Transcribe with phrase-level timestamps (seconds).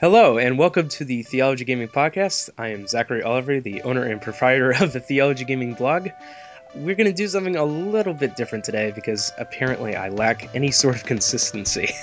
[0.00, 2.50] Hello, and welcome to the Theology Gaming Podcast.
[2.56, 6.10] I am Zachary Oliver, the owner and proprietor of the Theology Gaming blog.
[6.76, 10.70] We're going to do something a little bit different today because apparently I lack any
[10.70, 11.96] sort of consistency.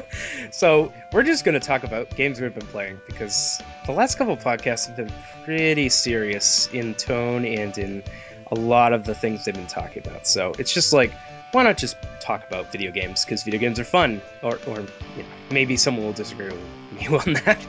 [0.50, 4.36] so, we're just going to talk about games we've been playing because the last couple
[4.36, 5.12] podcasts have been
[5.44, 8.02] pretty serious in tone and in
[8.50, 10.26] a lot of the things they've been talking about.
[10.26, 11.12] So, it's just like,
[11.52, 13.24] why not just talk about video games?
[13.24, 14.20] Because video games are fun.
[14.42, 16.60] Or, or you know, maybe someone will disagree with
[16.92, 17.64] me on that.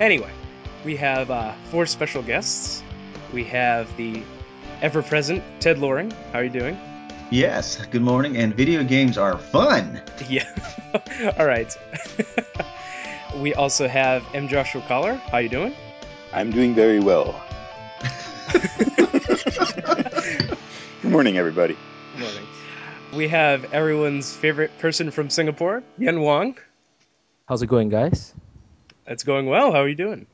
[0.00, 0.30] anyway,
[0.84, 2.82] we have uh, four special guests.
[3.32, 4.22] We have the
[4.82, 6.10] ever present Ted Loring.
[6.32, 6.78] How are you doing?
[7.30, 8.36] Yes, good morning.
[8.36, 10.00] And video games are fun.
[10.28, 10.46] Yeah.
[11.38, 11.76] All right.
[13.40, 14.46] we also have M.
[14.46, 15.14] Joshua Cauller.
[15.14, 15.74] How are you doing?
[16.32, 17.40] I'm doing very well.
[21.02, 21.76] Good morning, everybody.
[23.14, 26.56] We have everyone's favorite person from Singapore, Yen Wong.
[27.46, 28.34] How's it going, guys?
[29.06, 29.70] It's going well.
[29.70, 30.26] How are you doing?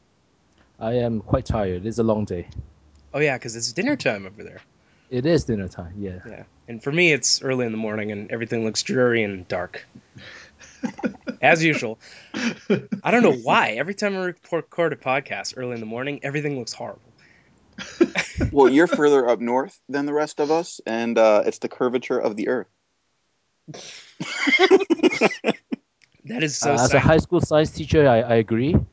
[0.78, 1.84] I am quite tired.
[1.84, 2.48] It's a long day.
[3.12, 4.60] Oh yeah, because it's dinner time over there.
[5.10, 6.20] It is dinner time, yeah.
[6.26, 9.84] Yeah, and for me, it's early in the morning, and everything looks dreary and dark,
[11.42, 11.98] as usual.
[13.02, 13.72] I don't know why.
[13.72, 17.02] Every time I record a podcast early in the morning, everything looks horrible.
[18.52, 22.18] Well, you're further up north than the rest of us, and uh, it's the curvature
[22.18, 22.68] of the Earth.
[26.24, 26.72] That is so.
[26.72, 28.76] Uh, as a high school science teacher, I, I agree.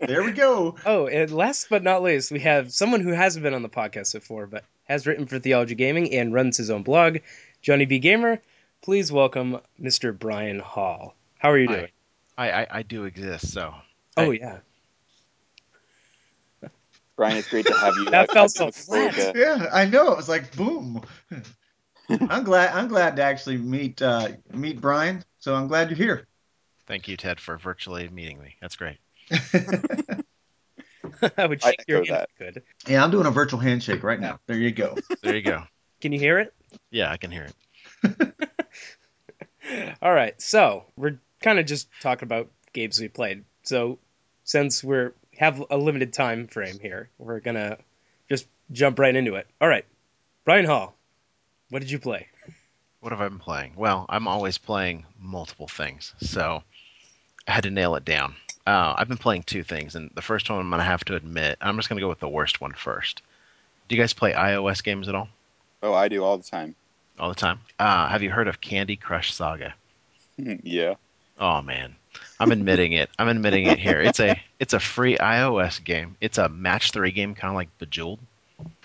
[0.00, 0.76] There we go.
[0.86, 4.14] Oh, and last but not least, we have someone who hasn't been on the podcast
[4.14, 7.18] before, but has written for Theology Gaming and runs his own blog,
[7.60, 8.40] Johnny B Gamer.
[8.80, 10.16] Please welcome Mr.
[10.18, 11.14] Brian Hall.
[11.38, 11.88] How are you doing?
[12.38, 13.74] I, I, I do exist, so
[14.16, 14.58] Oh I- yeah.
[17.18, 18.04] Brian, it's great to have you.
[18.10, 19.36] That I- felt so look forward flat.
[19.36, 20.12] Yeah, I know.
[20.12, 21.02] It was like boom.
[22.08, 22.74] I'm glad.
[22.74, 25.24] I'm glad to actually meet uh, meet Brian.
[25.40, 26.26] So I'm glad you're here.
[26.86, 28.54] thank you, Ted, for virtually meeting me.
[28.62, 28.98] That's great.
[31.36, 34.20] I would I shake your hand if you yeah, I'm doing a virtual handshake right
[34.20, 34.38] now.
[34.46, 34.96] There you go.
[35.22, 35.64] There you go.
[36.00, 36.54] Can you hear it?
[36.90, 37.48] Yeah, I can hear
[38.04, 39.96] it.
[40.00, 43.44] All right, so we're kind of just talking about games we played.
[43.64, 43.98] So
[44.44, 47.78] since we're have a limited time frame here, we're gonna
[48.28, 49.46] just jump right into it.
[49.60, 49.84] All right,
[50.44, 50.94] Brian Hall,
[51.70, 52.26] what did you play?
[53.00, 53.74] What have I been playing?
[53.76, 56.62] Well, I'm always playing multiple things, so
[57.46, 58.34] I had to nail it down.
[58.66, 61.14] Uh, I've been playing two things, and the first one I'm going to have to
[61.14, 63.22] admit, I'm just going to go with the worst one first.
[63.88, 65.28] Do you guys play iOS games at all?
[65.82, 66.74] Oh, I do all the time.
[67.18, 67.60] All the time?
[67.78, 69.74] Uh, have you heard of Candy Crush Saga?
[70.36, 70.94] yeah.
[71.38, 71.94] Oh man,
[72.40, 73.10] I'm admitting it.
[73.18, 74.00] I'm admitting it here.
[74.00, 76.16] It's a it's a free iOS game.
[76.20, 78.20] It's a match three game, kind of like Bejeweled.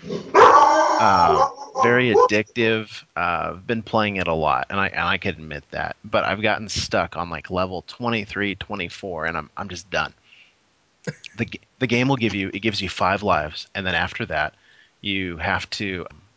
[0.05, 1.49] Uh,
[1.81, 3.03] very addictive.
[3.16, 5.95] Uh, I've been playing it a lot, and I and I can admit that.
[6.03, 10.13] But I've gotten stuck on like level 23, 24, and I'm I'm just done.
[11.38, 11.47] the
[11.79, 14.53] The game will give you it gives you five lives, and then after that,
[15.01, 15.85] you have to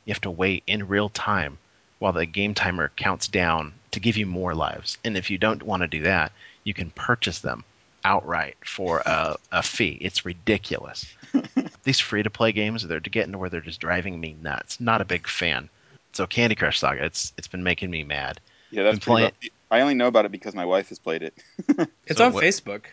[0.05, 1.59] you have to wait in real time
[1.99, 4.99] while the game timer counts down to give you more lives.
[5.05, 6.33] And if you don't want to do that,
[6.67, 7.63] you can purchase them
[8.05, 9.97] outright for a, a fee.
[10.01, 11.07] It's ridiculous.
[11.85, 14.81] These free to play games, they're getting to where they're just driving me nuts.
[14.81, 15.69] Not a big fan.
[16.13, 18.41] So Candy Crush Saga, it's it's been making me mad.
[18.71, 21.23] Yeah, that's Been pretty playing- I only know about it because my wife has played
[21.23, 21.35] it.
[22.07, 22.87] It's So on what- Facebook.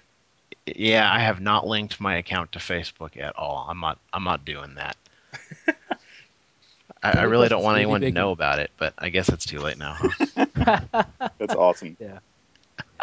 [0.66, 3.66] Yeah, I have not linked my account to Facebook at all.
[3.70, 4.96] I'm not I'm not doing that.
[7.04, 9.60] I, I really don't want anyone to know about it, but I guess it's too
[9.60, 9.98] late now.
[10.56, 10.80] Huh?
[11.38, 11.98] That's awesome.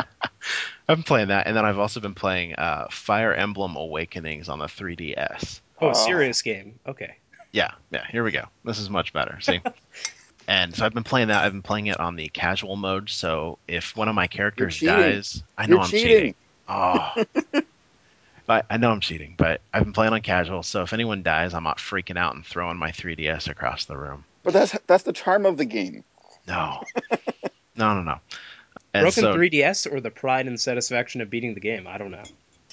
[0.88, 4.58] I've been playing that, and then I've also been playing uh, Fire Emblem Awakenings on
[4.58, 5.60] the 3DS.
[5.80, 5.92] Oh, Oh.
[5.92, 6.78] serious game.
[6.86, 7.16] Okay.
[7.52, 8.44] Yeah, yeah, here we go.
[8.64, 9.38] This is much better.
[9.40, 9.60] See?
[10.48, 11.44] and so I've been playing that.
[11.44, 15.42] I've been playing it on the casual mode, so if one of my characters dies,
[15.58, 16.08] I know You're I'm cheating.
[16.08, 16.34] cheating.
[16.72, 17.24] Oh.
[18.48, 21.54] I, I know I'm cheating, but I've been playing on casual, so if anyone dies,
[21.54, 24.24] I'm not freaking out and throwing my 3DS across the room.
[24.42, 26.02] But that's that's the charm of the game.
[26.48, 26.82] No.
[27.76, 28.18] no, no, no.
[28.92, 31.86] And Broken so 3DS or the pride and satisfaction of beating the game?
[31.86, 32.24] I don't know.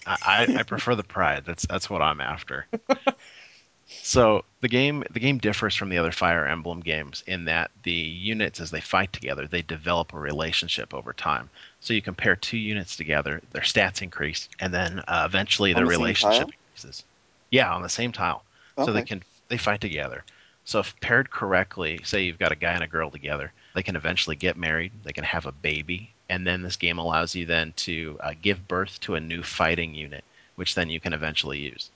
[0.05, 1.43] I, I I prefer the pride.
[1.45, 2.65] That's that's what I'm after.
[3.87, 7.91] so the game the game differs from the other Fire Emblem games in that the
[7.91, 11.49] units as they fight together they develop a relationship over time.
[11.81, 15.85] So you compare two units together, their stats increase, and then uh, eventually On their
[15.85, 17.03] the relationship increases.
[17.51, 18.43] Yeah, on the same tile.
[18.77, 18.85] okay.
[18.85, 20.23] So they can they fight together.
[20.65, 23.95] So if paired correctly, say you've got a guy and a girl together, they can
[23.95, 24.91] eventually get married.
[25.05, 28.67] They can have a baby, and then this game allows you then to uh, give
[28.67, 30.23] birth to a new fighting unit,
[30.55, 31.89] which then you can eventually use.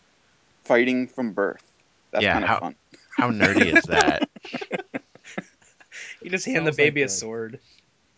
[0.64, 1.64] Fighting from birth.
[2.12, 2.76] That's Yeah, kind of how- fun.
[3.18, 4.30] How nerdy is that?
[6.22, 7.60] You just hand the baby like a a- sword.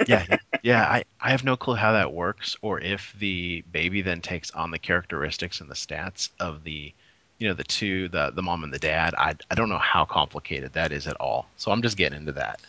[0.08, 0.26] yeah,
[0.64, 0.84] yeah.
[0.84, 4.72] I, I have no clue how that works, or if the baby then takes on
[4.72, 6.94] the characteristics and the stats of the,
[7.40, 9.16] you know, the two, the the mom and the dad.
[9.18, 11.48] I I don't know how complicated that is at all.
[11.58, 12.60] So I'm just getting into that.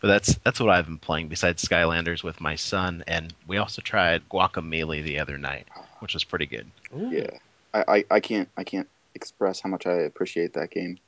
[0.00, 3.82] But that's that's what I've been playing besides Skylanders with my son, and we also
[3.82, 5.66] tried Guacamelee the other night,
[5.98, 6.70] which was pretty good.
[6.96, 7.10] Ooh.
[7.10, 7.30] Yeah,
[7.74, 10.98] I, I, I can't I can't express how much I appreciate that game.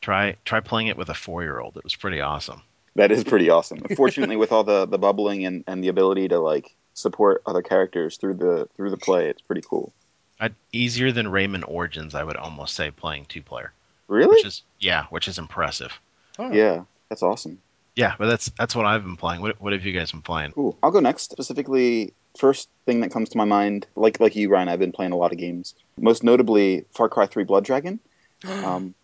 [0.00, 1.76] Try try playing it with a four year old.
[1.76, 2.62] It was pretty awesome.
[2.94, 3.80] That is pretty awesome.
[3.96, 8.16] Fortunately, with all the, the bubbling and, and the ability to like support other characters
[8.16, 9.92] through the through the play, it's pretty cool.
[10.40, 13.72] I'd, easier than Rayman Origins, I would almost say playing two player,
[14.08, 14.36] Really?
[14.36, 15.92] which is yeah, which is impressive.
[16.38, 16.50] Oh.
[16.50, 17.60] Yeah, that's awesome.
[17.98, 19.40] Yeah, but that's that's what I've been playing.
[19.40, 20.52] What what have you guys been playing?
[20.52, 20.78] Cool.
[20.84, 21.32] I'll go next.
[21.32, 25.10] Specifically, first thing that comes to my mind, like like you, Ryan, I've been playing
[25.10, 25.74] a lot of games.
[25.98, 27.98] Most notably, Far Cry 3 Blood Dragon.
[28.44, 28.94] Um,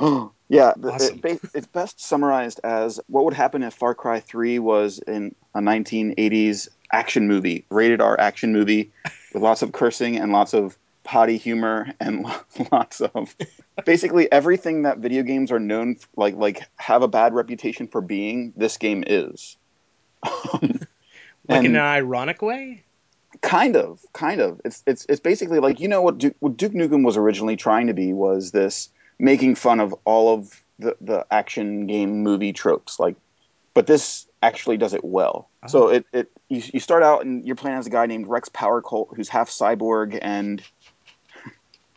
[0.48, 1.20] yeah, Awesome.
[1.22, 5.34] it, ba- it's best summarized as what would happen if Far Cry 3 was in
[5.54, 8.92] a 1980s action movie, rated R action movie,
[9.34, 12.26] with lots of cursing and lots of potty humor and
[12.72, 13.34] lots of
[13.84, 18.00] basically everything that video games are known f- like like have a bad reputation for
[18.00, 18.52] being.
[18.56, 19.56] This game is.
[20.52, 20.80] Um,
[21.48, 22.84] like in an ironic way.
[23.40, 26.72] kind of kind of it's it's it's basically like you know what Duke, what Duke
[26.72, 28.88] Nukem was originally trying to be was this
[29.18, 33.16] making fun of all of the the action game movie tropes like
[33.74, 35.68] but this actually does it well Oh.
[35.68, 38.48] so it, it you, you start out and you're playing as a guy named Rex
[38.48, 40.60] Power Colt who's half cyborg and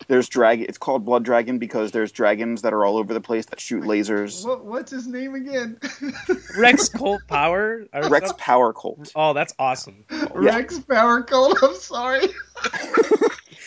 [0.08, 0.66] there's dragon.
[0.70, 3.84] it's called Blood Dragon because there's dragons that are all over the place that shoot
[3.84, 5.80] lasers What, what's his name again?
[6.58, 7.86] Rex Colt Power.
[7.94, 8.38] Rex something?
[8.38, 10.06] Power Colt Oh, that's awesome.
[10.34, 11.58] Rex Power Colt.
[11.62, 12.22] I'm sorry.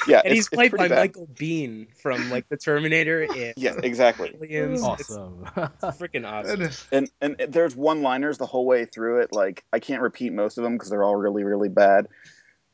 [0.06, 0.98] yeah And it's- he's played pretty by bad.
[1.00, 4.82] Michael Biehn from like the Terminator and yeah exactly Aliens.
[4.82, 5.44] Awesome.
[5.54, 6.50] Freaking awesome.
[6.50, 6.86] Goodness.
[6.92, 10.56] and and there's one liners the whole way through it like i can't repeat most
[10.58, 12.06] of them because they're all really really bad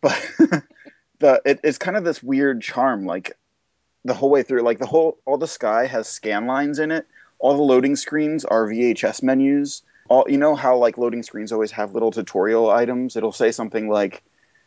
[0.01, 0.13] but
[1.19, 3.33] the it, it's kind of this weird charm like
[4.05, 7.06] the whole way through like the whole all the sky has scan lines in it.
[7.39, 9.83] All the loading screens are vhs menus.
[10.09, 13.17] All you know how like loading screens always have little tutorial items?
[13.17, 14.23] It'll say something like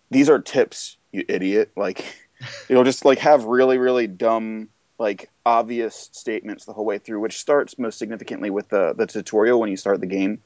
[0.10, 1.72] these are tips you idiot.
[1.76, 2.04] Like
[2.70, 4.70] it'll just like have really really dumb
[5.00, 9.60] like obvious statements the whole way through which starts most significantly with the the tutorial
[9.60, 10.42] when you start the game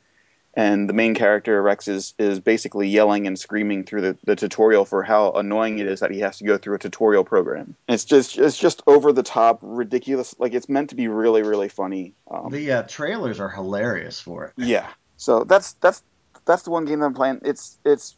[0.54, 4.86] and the main character rex is is basically yelling and screaming through the, the tutorial
[4.86, 8.06] for how annoying it is that he has to go through a tutorial program it's
[8.06, 12.14] just it's just over the top ridiculous like it's meant to be really really funny
[12.30, 14.54] um, The uh, trailers are hilarious for it.
[14.58, 14.88] yeah.
[15.18, 16.02] So that's that's
[16.46, 17.42] that's the one game that I'm playing.
[17.46, 18.16] It's it's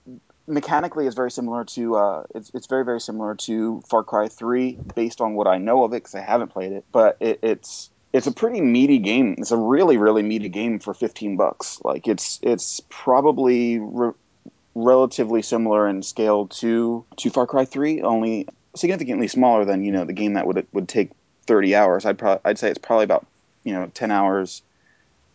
[0.47, 4.77] mechanically is very similar to uh, it's it's very very similar to Far Cry 3
[4.95, 6.85] based on what I know of it because I haven't played it.
[6.91, 9.35] But it, it's it's a pretty meaty game.
[9.39, 11.79] It's a really really meaty game for 15 bucks.
[11.83, 14.13] Like it's it's probably re-
[14.75, 20.05] relatively similar in scale to to Far Cry 3, only significantly smaller than you know
[20.05, 21.11] the game that would would take
[21.47, 22.05] 30 hours.
[22.05, 23.25] I'd pro- I'd say it's probably about
[23.63, 24.61] you know 10 hours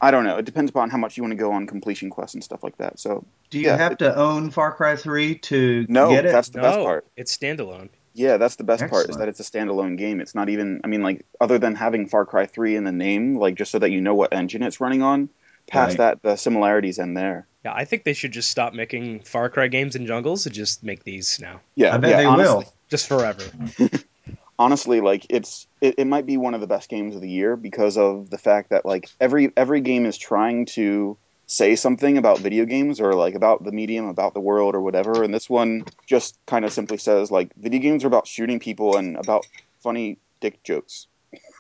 [0.01, 0.37] I don't know.
[0.39, 2.77] It depends upon how much you want to go on completion quests and stuff like
[2.79, 3.01] that.
[3.01, 6.29] So Do you Yeah, have it- to own Far Cry 3 to no, get it?
[6.29, 7.05] No, that's the best part.
[7.17, 7.89] it's standalone.
[8.19, 10.21] Yeah, that's the best part is that it's a standalone game.
[10.21, 10.81] It's not even.
[10.83, 13.79] I mean, like other than having Far Cry Three in the name, like just so
[13.79, 15.29] that you know what engine it's running on.
[15.69, 15.99] Past Right.
[15.99, 17.47] that, the similarities end there.
[17.65, 20.83] Yeah, I think they should just stop making Far Cry games in jungles and just
[20.83, 22.75] make these now, Yeah, I bet yeah, they honestly, will.
[22.89, 23.43] just forever.
[24.59, 27.55] honestly like it's it, it might be one of the best games of the year
[27.57, 31.17] because of the fact that like every every game is trying to
[31.51, 35.23] say something about video games or like about the medium about the world or whatever
[35.25, 38.97] and this one just kind of simply says like video games are about shooting people
[38.99, 39.47] and about
[39.83, 41.07] funny dick jokes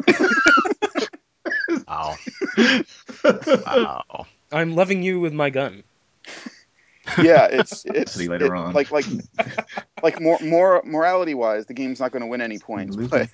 [1.87, 2.17] Wow.
[3.25, 4.27] Wow.
[4.53, 5.83] I'm loving you with my gun.
[7.23, 8.75] yeah it's it's See later it- on.
[8.75, 9.07] like like
[10.03, 13.29] like more more morality wise the game's not going to win any points but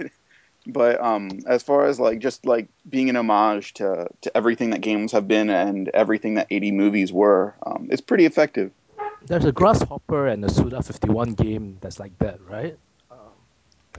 [0.67, 4.81] but um as far as like just like being an homage to to everything that
[4.81, 8.71] games have been and everything that 80 movies were um, it's pretty effective
[9.27, 12.77] There's a Grasshopper and a Suda 51 game that's like that, right?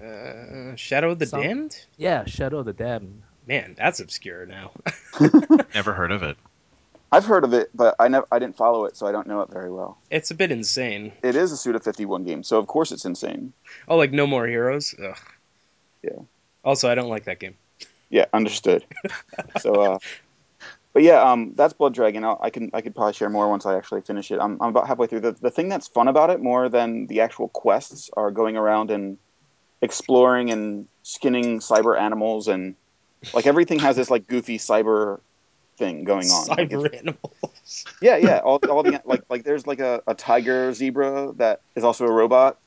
[0.02, 1.86] Uh, Shadow of the Some- Damned?
[1.98, 3.24] Yeah, Shadow of the Damned.
[3.48, 4.72] Man, that's obscure now.
[5.74, 6.38] Never heard of it.
[7.12, 9.40] I've heard of it, but I never I didn't follow it, so I don't know
[9.42, 9.98] it very well.
[10.10, 11.14] it's a bit insane.
[11.24, 13.54] It is a Suda 51 game, so of course it's insane.
[13.88, 14.94] Oh, like No More Heroes?
[15.02, 15.16] Ugh.
[16.04, 16.20] Yeah.
[16.66, 17.56] Also, I don't like that game.
[18.10, 18.84] Yeah, understood.
[19.60, 20.00] so, uh,
[20.94, 22.24] but yeah, um, that's Blood Dragon.
[22.24, 24.40] I'll, I can I could probably share more once I actually finish it.
[24.40, 25.22] I'm, I'm about halfway through.
[25.22, 28.92] The the thing that's fun about it more than the actual quests are going around
[28.92, 29.18] and
[29.82, 32.76] exploring and skinning cyber animals and
[33.34, 35.20] like everything has this like goofy cyber
[35.78, 36.48] thing going on.
[36.48, 37.86] Like, Cyber animals.
[38.02, 38.40] yeah, yeah.
[38.40, 42.12] All, all the like like there's like a, a tiger zebra that is also a
[42.12, 42.58] robot,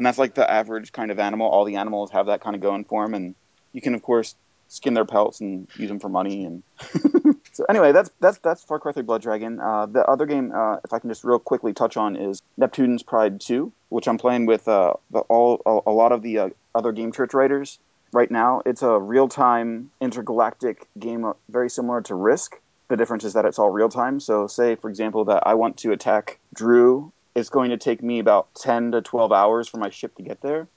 [0.00, 1.46] and that's like the average kind of animal.
[1.46, 3.34] All the animals have that kind of going for them, and
[3.74, 4.34] you can of course
[4.68, 6.46] skin their pelts and use them for money.
[6.46, 6.62] And
[7.52, 9.60] so anyway, that's that's that's Far Cry 3 Blood Dragon.
[9.60, 13.02] Uh, the other game, uh, if I can just real quickly touch on, is Neptune's
[13.02, 16.48] Pride 2, which I'm playing with uh, the, all a, a lot of the uh,
[16.74, 17.78] other Game Church writers
[18.10, 18.62] right now.
[18.64, 22.58] It's a real time intergalactic game, uh, very similar to Risk.
[22.88, 24.18] The difference is that it's all real time.
[24.18, 28.18] So, say, for example, that I want to attack Drew, it's going to take me
[28.18, 30.68] about 10 to 12 hours for my ship to get there.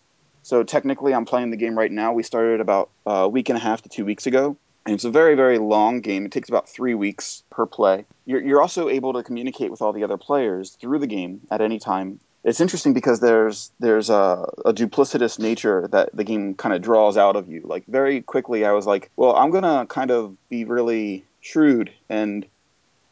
[0.41, 2.13] So, technically, I'm playing the game right now.
[2.13, 4.57] We started about a week and a half to two weeks ago.
[4.85, 6.25] And it's a very, very long game.
[6.25, 8.05] It takes about three weeks per play.
[8.25, 11.61] You're, you're also able to communicate with all the other players through the game at
[11.61, 12.19] any time.
[12.43, 17.15] It's interesting because there's there's a, a duplicitous nature that the game kind of draws
[17.15, 17.61] out of you.
[17.63, 22.45] Like very quickly, I was like, well, I'm gonna kind of be really shrewd and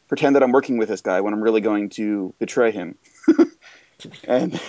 [0.08, 2.98] pretend that I'm working with this guy when I'm really going to betray him.
[4.24, 4.60] and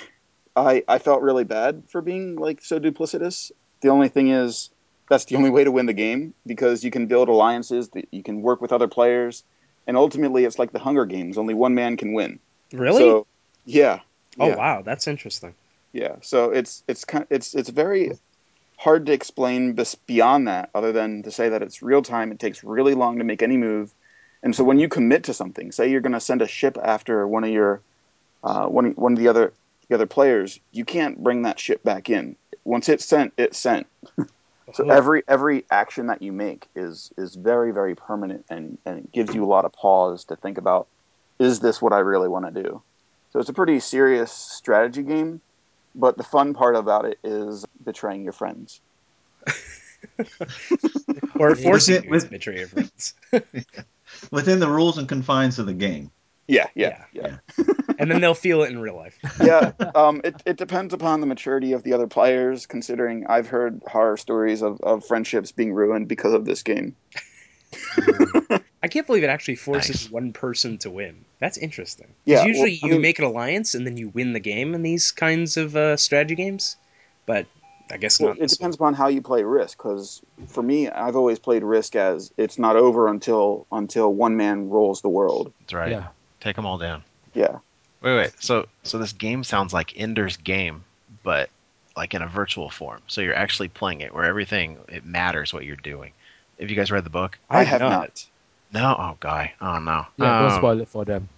[0.56, 3.52] I I felt really bad for being like so duplicitous.
[3.82, 4.70] The only thing is
[5.10, 8.24] that's the only way to win the game because you can build alliances, that you
[8.24, 9.44] can work with other players,
[9.88, 11.38] and ultimately it's like the Hunger Games.
[11.38, 12.40] Only one man can win.
[12.72, 13.00] Really?
[13.00, 13.28] So,
[13.66, 14.00] yeah.
[14.40, 14.56] oh yeah.
[14.56, 15.54] wow, that's interesting.
[15.92, 18.12] Yeah, so it's it's kind it's it's very
[18.78, 22.32] hard to explain bes- beyond that, other than to say that it's real time.
[22.32, 23.94] It takes really long to make any move,
[24.42, 27.28] and so when you commit to something, say you're going to send a ship after
[27.28, 27.82] one of your
[28.44, 29.54] uh, one one of the other
[29.90, 32.36] the other players, you can't bring that ship back in.
[32.64, 33.88] Once it's sent, it's sent.
[34.74, 39.00] So Oh, every every action that you make is is very very permanent and and
[39.00, 40.88] it gives you a lot of pause to think about
[41.38, 42.82] is this what I really want to do.
[43.34, 45.42] So it's a pretty serious strategy game,
[45.96, 48.80] but the fun part about it is betraying your friends.
[51.40, 53.14] or forcing With- you with- to betray your friends.
[54.32, 56.12] Within the rules and confines of the game.
[56.48, 57.38] Yeah, yeah, yeah.
[58.00, 59.18] And then they'll feel it in real life.
[59.44, 63.82] Yeah, um, it, it depends upon the maturity of the other players, considering I've heard
[63.88, 66.96] horror stories of, of friendships being ruined because of this game.
[68.84, 70.12] I can't believe it actually forces Nice.
[70.12, 71.26] one person to win.
[71.40, 72.14] That's interesting.
[72.26, 74.74] Yeah, well, usually I you mean- make an alliance and then you win the game
[74.74, 76.76] in these kinds of uh, strategy games,
[77.26, 77.46] but
[77.92, 78.38] I guess Well, not.
[78.38, 81.96] it this depends upon how you play Risk, because for me, I've always played Risk
[81.96, 85.54] as it's not over until until one man rules the world.
[85.62, 85.92] That's right.
[85.92, 86.08] Yeah.
[86.40, 87.04] Take them all down.
[87.34, 87.60] Yeah,
[88.04, 88.34] Wait, wait.
[88.40, 90.84] So, so this game sounds like Ender's Game,
[91.24, 91.50] but
[91.96, 93.02] like in a virtual form.
[93.08, 96.12] So you're actually playing it, where everything it matters what you're doing.
[96.60, 97.38] Have you guys read the book?
[97.48, 97.60] one.
[97.60, 98.26] I have not.
[98.74, 98.96] No.
[98.98, 99.54] Oh, guy.
[99.62, 100.06] Oh no.
[100.18, 101.30] Yeah, don't Um, spoil it for them.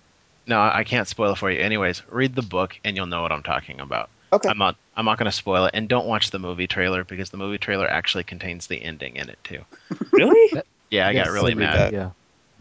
[0.47, 1.59] No, I can't spoil it for you.
[1.59, 4.09] Anyways, read the book and you'll know what I'm talking about.
[4.31, 4.49] Okay.
[4.49, 4.75] I'm not.
[4.97, 7.57] I'm not going to spoil it, and don't watch the movie trailer because the movie
[7.57, 9.59] trailer actually contains the ending in it too.
[10.11, 10.61] Really?
[10.89, 11.93] Yeah, I Yeah, got really so mad.
[11.93, 12.11] Yeah.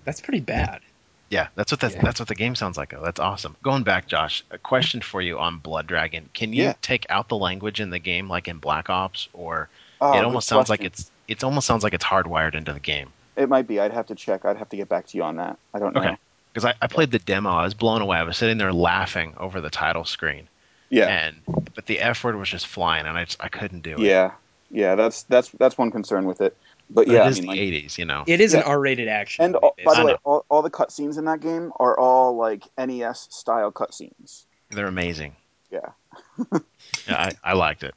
[0.04, 0.80] That's pretty bad.
[1.34, 2.02] Yeah, that's what that's, Yeah.
[2.02, 2.94] that's what the game sounds like.
[2.94, 3.56] Oh, that's awesome.
[3.62, 6.28] Going back, Josh, a question for you on Blood Dragon.
[6.32, 6.74] Can you Yeah.
[6.80, 9.68] take out the language in the game like in Black Ops, or
[10.00, 13.08] Oh, it almost sounds like it's it's almost sounds like it's hardwired into the game.
[13.36, 13.80] It might be.
[13.80, 14.44] I'd have to check.
[14.44, 15.58] I'd have to get back to you on that.
[15.72, 16.00] I don't know.
[16.02, 16.16] Okay.
[16.52, 18.16] Because I, I played the demo, I was blown away.
[18.18, 20.46] I was sitting there laughing over the title screen,
[20.90, 21.06] Yeah.
[21.08, 21.36] and
[21.74, 24.00] but the F word was just flying, and I just I couldn't do it.
[24.00, 24.32] Yeah.
[24.70, 24.94] Yeah.
[24.94, 26.56] That's that's that's one concern with it.
[26.90, 28.24] But But yeah, it is I mean, the like, '80s, you know.
[28.26, 29.44] It is an R-rated action.
[29.44, 30.06] and all, by the know.
[30.06, 34.44] way, all, all the cutscenes in that game are all like NES style cutscenes.
[34.70, 35.34] They're amazing.
[35.70, 35.90] Yeah.
[37.06, 37.94] Yeah, I, I liked it.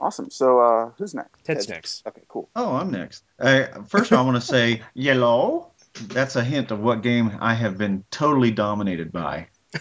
[0.00, 0.30] Awesome.
[0.30, 1.44] So uh, who's next?
[1.44, 1.76] Ted's Ted.
[1.76, 2.06] next.
[2.06, 2.22] Okay.
[2.26, 2.48] Cool.
[2.56, 3.22] Oh, I'm next.
[3.38, 5.70] Uh, first, I want to say yellow.
[6.08, 9.48] That's a hint of what game I have been totally dominated by.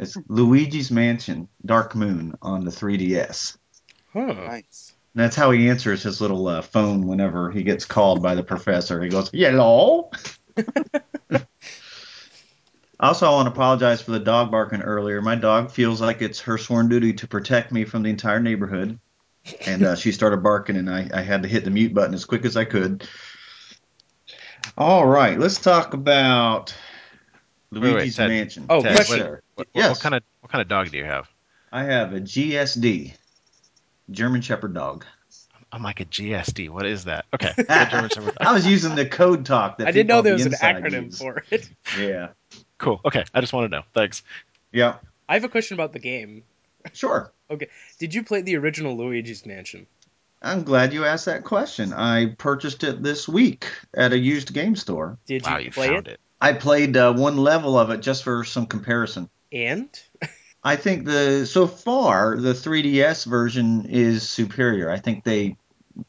[0.00, 3.56] It's Luigi's Mansion Dark Moon on the 3DS.
[4.12, 4.32] Huh.
[4.32, 4.92] Nice.
[5.14, 8.42] And that's how he answers his little uh, phone whenever he gets called by the
[8.42, 9.00] professor.
[9.02, 10.10] He goes, "Yellow."
[13.00, 15.20] also, I want to apologize for the dog barking earlier.
[15.22, 18.98] My dog feels like it's her sworn duty to protect me from the entire neighborhood,
[19.66, 22.24] and uh, she started barking, and I, I had to hit the mute button as
[22.24, 23.06] quick as I could.
[24.76, 26.74] All right, let's talk about
[27.70, 28.30] Wait, wait, Luigi's Ted.
[28.30, 28.66] Mansion.
[28.68, 29.20] Oh, Ted, question.
[29.20, 29.90] what, what, what- Yes.
[29.90, 31.28] what kind of what kind of dog do you have?
[31.72, 33.14] I have a GSD,
[34.10, 35.04] German Shepherd dog.
[35.72, 36.70] I'm like a GSD.
[36.70, 37.24] What is that?
[37.34, 37.52] Okay.
[37.56, 40.38] The German Shepherd I was using the code talk that I didn't know there on
[40.38, 41.18] was the an acronym use.
[41.18, 41.68] for it.
[41.98, 42.28] Yeah.
[42.78, 43.00] Cool.
[43.04, 43.24] Okay.
[43.34, 43.82] I just want to know.
[43.92, 44.22] Thanks.
[44.72, 44.96] Yeah.
[45.28, 46.44] I have a question about the game.
[46.92, 47.32] Sure.
[47.50, 47.68] Okay.
[47.98, 49.86] Did you play the original Luigi's Mansion?
[50.42, 51.92] I'm glad you asked that question.
[51.92, 55.18] I purchased it this week at a used game store.
[55.26, 56.14] Did wow, you you play found it?
[56.14, 56.20] it.
[56.40, 59.30] I played uh, one level of it just for some comparison.
[59.50, 59.88] And
[60.64, 64.90] I think the so far the 3DS version is superior.
[64.90, 65.56] I think they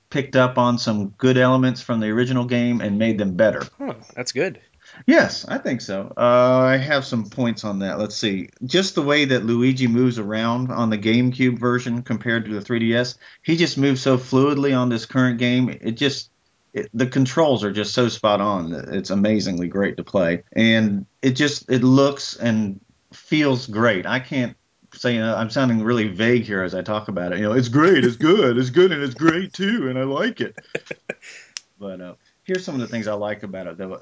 [0.10, 3.64] picked up on some good elements from the original game and made them better.
[3.78, 4.60] Huh, that's good.
[5.08, 6.14] Yes, I think so.
[6.16, 8.00] Uh, I have some points on that.
[8.00, 8.50] Let's see.
[8.66, 13.18] Just the way that Luigi moves around on the GameCube version compared to the 3DS,
[13.42, 15.70] he just moves so fluidly on this current game.
[15.70, 16.30] It just
[16.74, 18.74] it, the controls are just so spot on.
[18.74, 22.80] It's amazingly great to play, and it just it looks and
[23.14, 24.06] feels great.
[24.06, 24.56] I can't
[24.94, 27.40] say uh, I'm sounding really vague here as I talk about it.
[27.40, 30.42] You know, it's great, it's good, it's good, and it's great too, and I like
[30.42, 30.56] it.
[31.80, 33.78] but uh, here's some of the things I like about it.
[33.78, 34.02] Though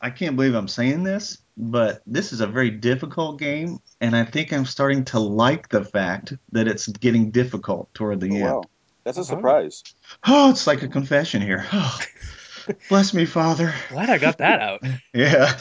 [0.00, 4.24] I can't believe I'm saying this, but this is a very difficult game, and I
[4.24, 8.44] think I'm starting to like the fact that it's getting difficult toward the Oh, end.
[8.44, 8.62] wow.
[9.04, 9.82] That's a surprise.
[10.26, 11.66] Oh, it's like a confession here.
[11.72, 11.98] Oh,
[12.90, 13.72] bless me, Father.
[13.88, 14.82] Glad I got that out.
[15.14, 15.58] Yeah.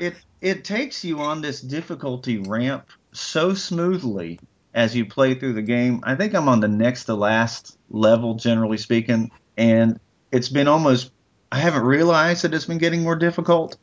[0.00, 4.40] It it takes you on this difficulty ramp so smoothly
[4.74, 6.00] as you play through the game.
[6.04, 10.00] I think I'm on the next to last level, generally speaking, and
[10.32, 11.12] it's been almost.
[11.52, 13.76] I haven't realized that it's been getting more difficult,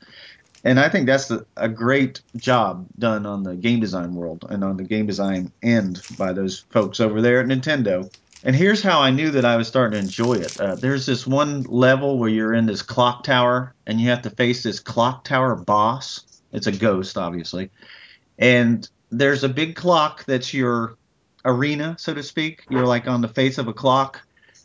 [0.64, 4.64] and I think that's a, a great job done on the game design world and
[4.64, 8.12] on the game design end by those folks over there at Nintendo.
[8.44, 10.60] And here's how I knew that I was starting to enjoy it.
[10.60, 14.30] Uh, there's this one level where you're in this clock tower and you have to
[14.30, 16.24] face this clock tower boss.
[16.52, 17.72] It's a ghost, obviously.
[18.38, 20.98] And there's a big clock that's your
[21.44, 22.66] arena, so to speak.
[22.70, 24.22] You're like on the face of a clock.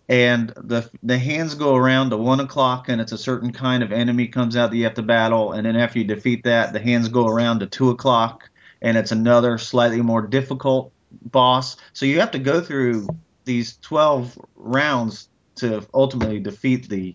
[0.09, 3.93] And the the hands go around to one o'clock, and it's a certain kind of
[3.93, 5.53] enemy comes out that you have to battle.
[5.53, 8.51] And then after you defeat that, the hands go around to two o'clock,
[8.83, 11.77] and it's another slightly more difficult boss.
[11.93, 13.07] So you have to go through
[13.45, 17.15] these 12 rounds to ultimately defeat the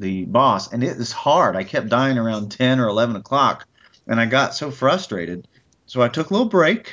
[0.00, 0.72] the boss.
[0.72, 1.56] And it is hard.
[1.56, 3.66] I kept dying around 10 or 11 o'clock
[4.06, 5.46] and i got so frustrated.
[5.86, 6.92] So i took a little break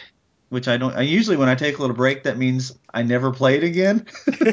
[0.49, 3.31] which i don't i usually when i take a little break that means i never
[3.31, 4.05] play it again.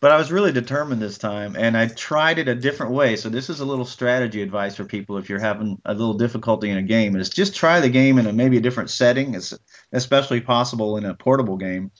[0.00, 3.16] But i was really determined this time and i tried it a different way.
[3.16, 6.70] So this is a little strategy advice for people if you're having a little difficulty
[6.70, 9.52] in a game is just try the game in a maybe a different setting it's
[9.92, 11.90] especially possible in a portable game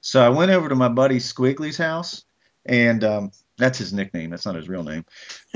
[0.00, 2.24] so I went over to my buddy Squiggly's house,
[2.66, 4.30] and um, that's his nickname.
[4.30, 5.04] That's not his real name,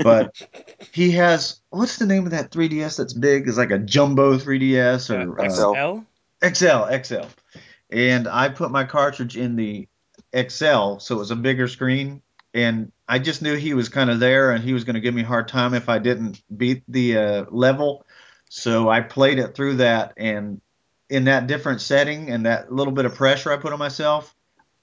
[0.03, 0.35] but
[0.91, 3.47] he has what's the name of that 3DS that's big?
[3.47, 6.01] It's like a jumbo 3DS or Uh, XL.
[6.55, 7.03] XL?
[7.03, 7.27] XL.
[7.89, 9.87] And I put my cartridge in the
[10.35, 12.21] XL, so it was a bigger screen.
[12.55, 15.13] And I just knew he was kind of there, and he was going to give
[15.13, 18.05] me a hard time if I didn't beat the uh, level.
[18.49, 20.61] So I played it through that, and
[21.09, 24.32] in that different setting and that little bit of pressure I put on myself,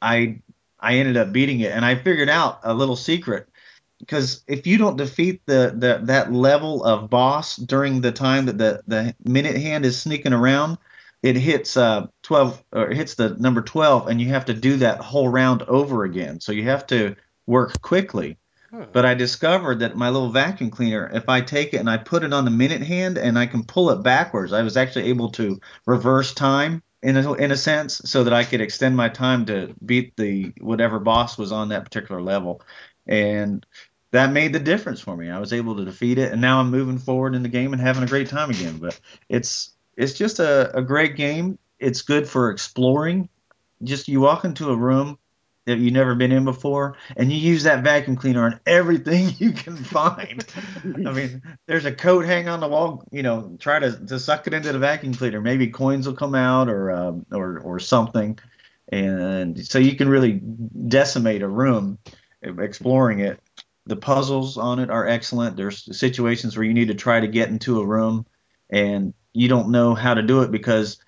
[0.00, 0.40] I
[0.78, 3.48] I ended up beating it, and I figured out a little secret
[3.98, 8.58] because if you don't defeat the, the that level of boss during the time that
[8.58, 10.78] the the minute hand is sneaking around,
[11.22, 14.76] it hits uh 12 or it hits the number 12, and you have to do
[14.78, 16.40] that whole round over again.
[16.40, 17.14] So you have to
[17.46, 18.38] work quickly.
[18.70, 18.86] Huh.
[18.92, 22.22] But I discovered that my little vacuum cleaner, if I take it and I put
[22.22, 25.30] it on the minute hand and I can pull it backwards, I was actually able
[25.32, 29.46] to reverse time in a, in a sense so that I could extend my time
[29.46, 32.62] to beat the whatever boss was on that particular level.
[33.06, 33.64] And
[34.12, 35.30] that made the difference for me.
[35.30, 37.80] I was able to defeat it, and now I'm moving forward in the game and
[37.80, 38.78] having a great time again.
[38.78, 41.58] But it's it's just a, a great game.
[41.78, 43.28] It's good for exploring.
[43.82, 45.18] Just you walk into a room
[45.70, 49.52] that you've never been in before, and you use that vacuum cleaner on everything you
[49.52, 50.44] can find.
[50.84, 53.04] I mean, there's a coat hang on the wall.
[53.10, 55.40] You know, try to, to suck it into the vacuum cleaner.
[55.40, 58.38] Maybe coins will come out, or um, or or something,
[58.88, 60.40] and so you can really
[60.88, 61.98] decimate a room
[62.42, 63.40] exploring it.
[63.86, 65.56] The puzzles on it are excellent.
[65.56, 68.26] There's situations where you need to try to get into a room,
[68.68, 70.98] and you don't know how to do it because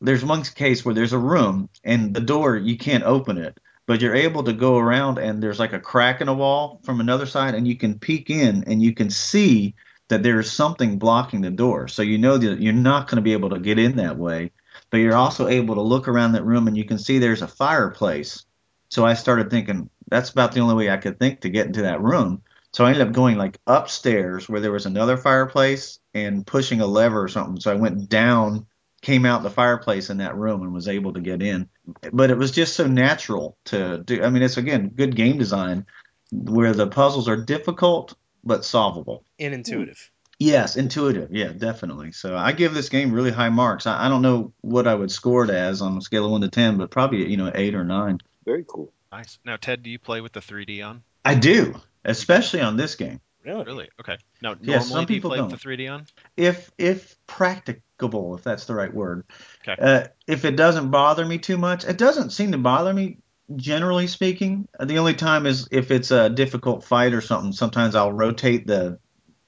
[0.00, 4.00] there's one case where there's a room and the door you can't open it but
[4.00, 7.26] you're able to go around and there's like a crack in a wall from another
[7.26, 9.74] side and you can peek in and you can see
[10.08, 11.88] that there's something blocking the door.
[11.88, 14.50] So you know that you're not going to be able to get in that way
[14.90, 17.48] but you're also able to look around that room and you can see there's a
[17.48, 18.44] fireplace.
[18.88, 21.82] So i started thinking that's about the only way i could think to get into
[21.82, 22.42] that room.
[22.72, 26.86] So i ended up going like upstairs where there was another fireplace and pushing a
[26.86, 27.60] lever or something.
[27.60, 28.66] So i went down
[29.06, 31.68] came out the fireplace in that room and was able to get in.
[32.12, 34.20] But it was just so natural to do.
[34.24, 35.86] I mean, it's again good game design
[36.32, 39.22] where the puzzles are difficult but solvable.
[39.38, 40.10] And intuitive.
[40.40, 41.28] Yes, intuitive.
[41.30, 42.10] Yeah, definitely.
[42.10, 43.86] So I give this game really high marks.
[43.86, 46.40] I, I don't know what I would score it as on a scale of one
[46.40, 48.18] to ten, but probably you know eight or nine.
[48.44, 48.92] Very cool.
[49.12, 49.38] Nice.
[49.44, 51.02] Now, Ted, do you play with the 3D on?
[51.24, 53.20] I do, especially on this game.
[53.44, 53.64] Really?
[53.64, 53.88] Really?
[54.00, 54.16] Okay.
[54.42, 55.50] Now, normally Yes, some do you people play don't.
[55.52, 56.06] with the 3D on?
[56.36, 59.24] if if practicable, if that's the right word.
[59.66, 59.80] Okay.
[59.80, 63.18] Uh, if it doesn't bother me too much, it doesn't seem to bother me
[63.56, 64.66] generally speaking.
[64.80, 67.52] The only time is if it's a difficult fight or something.
[67.52, 68.98] Sometimes I'll rotate the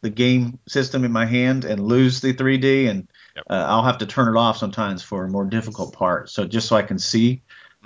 [0.00, 3.44] the game system in my hand and lose the 3D, and Yep.
[3.50, 6.30] uh, I'll have to turn it off sometimes for a more difficult part.
[6.30, 7.42] So just so I can see.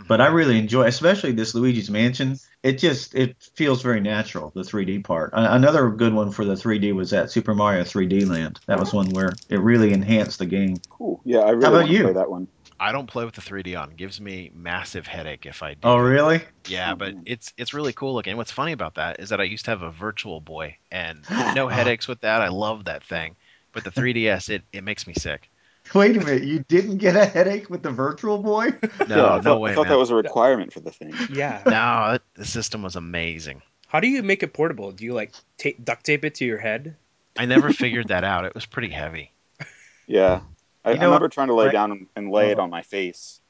[0.09, 2.39] But I really enjoy, especially this Luigi's Mansion.
[2.63, 5.31] It just it feels very natural, the 3D part.
[5.33, 8.61] Another good one for the 3D was that Super Mario 3D Land.
[8.67, 10.81] That was one where it really enhanced the game.
[10.91, 11.21] Cool.
[11.25, 12.05] Yeah, I really about you?
[12.05, 12.49] play that one.
[12.83, 13.93] I don't play with the 3D on.
[13.93, 15.81] It gives me massive headache if I do.
[15.85, 16.43] Oh, really?
[16.67, 18.37] Yeah, but it's it's really cool looking.
[18.37, 21.69] What's funny about that is that I used to have a Virtual Boy, and no
[21.69, 22.43] headaches with that.
[22.43, 23.37] I love that thing.
[23.73, 25.49] But the 3DS, it, it makes me sick.
[25.95, 28.69] Wait a minute, you didn't get a headache with the Virtual Boy?
[29.09, 29.91] No, Yeah, I no thought, way, I thought man.
[29.93, 31.13] that was a requirement for the thing.
[31.33, 31.63] Yeah.
[31.67, 33.63] No, the system was amazing.
[33.89, 34.93] How do you make it portable?
[34.93, 36.97] Do you like ta- duct tape it to your head?
[37.37, 38.45] I never figured that out.
[38.45, 39.33] It was pretty heavy.
[40.07, 40.41] Yeah.
[40.85, 42.63] I, You I remember trying to lay right- down and, and lay it Oh.
[42.63, 43.41] on my face.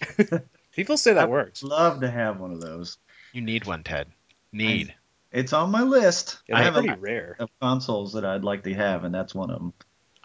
[0.72, 1.62] People say that I'd works.
[1.62, 2.98] Love to have one of those.
[3.32, 4.08] You need one, Ted.
[4.52, 4.94] Need.
[5.30, 6.38] It's on my list.
[6.48, 7.36] Yeah, I have a pretty lot rare.
[7.38, 9.72] of consoles that I'd like to have, and that's one of them.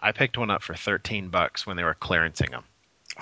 [0.00, 2.64] I picked one up for 13 bucks when they were clearancing them.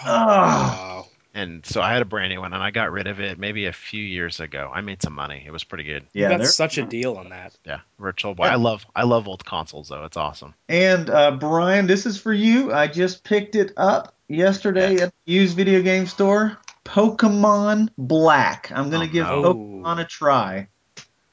[0.05, 1.07] Wow.
[1.35, 3.67] And so I had a brand new one, and I got rid of it maybe
[3.67, 4.71] a few years ago.
[4.73, 5.43] I made some money.
[5.47, 6.07] It was pretty good.
[6.15, 7.55] Yeah, got they're- such a deal on that.
[7.65, 8.45] Yeah, Virtual Boy.
[8.45, 10.05] I love I love old consoles though.
[10.05, 10.55] It's awesome.
[10.69, 12.73] And uh, Brian, this is for you.
[12.73, 16.57] I just picked it up yesterday at the used video game store.
[16.87, 18.73] Pokemon Black.
[18.75, 19.43] I'm gonna Oh, give no.
[19.55, 20.69] Pokemon a try.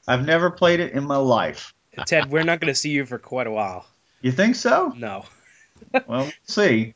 [0.06, 1.72] I've never played it in my life.
[2.06, 3.86] Ted, we're not going to see you for quite a while.
[4.24, 4.90] You think so?
[4.96, 5.26] No.
[5.92, 6.94] well, we'll see.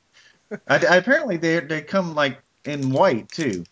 [0.66, 3.64] I, I- apparently they they come like in white too.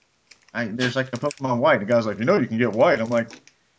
[0.52, 1.80] I, there's like a Pokemon White.
[1.80, 3.00] The guy's like, you know, you can get white.
[3.00, 3.30] I'm like,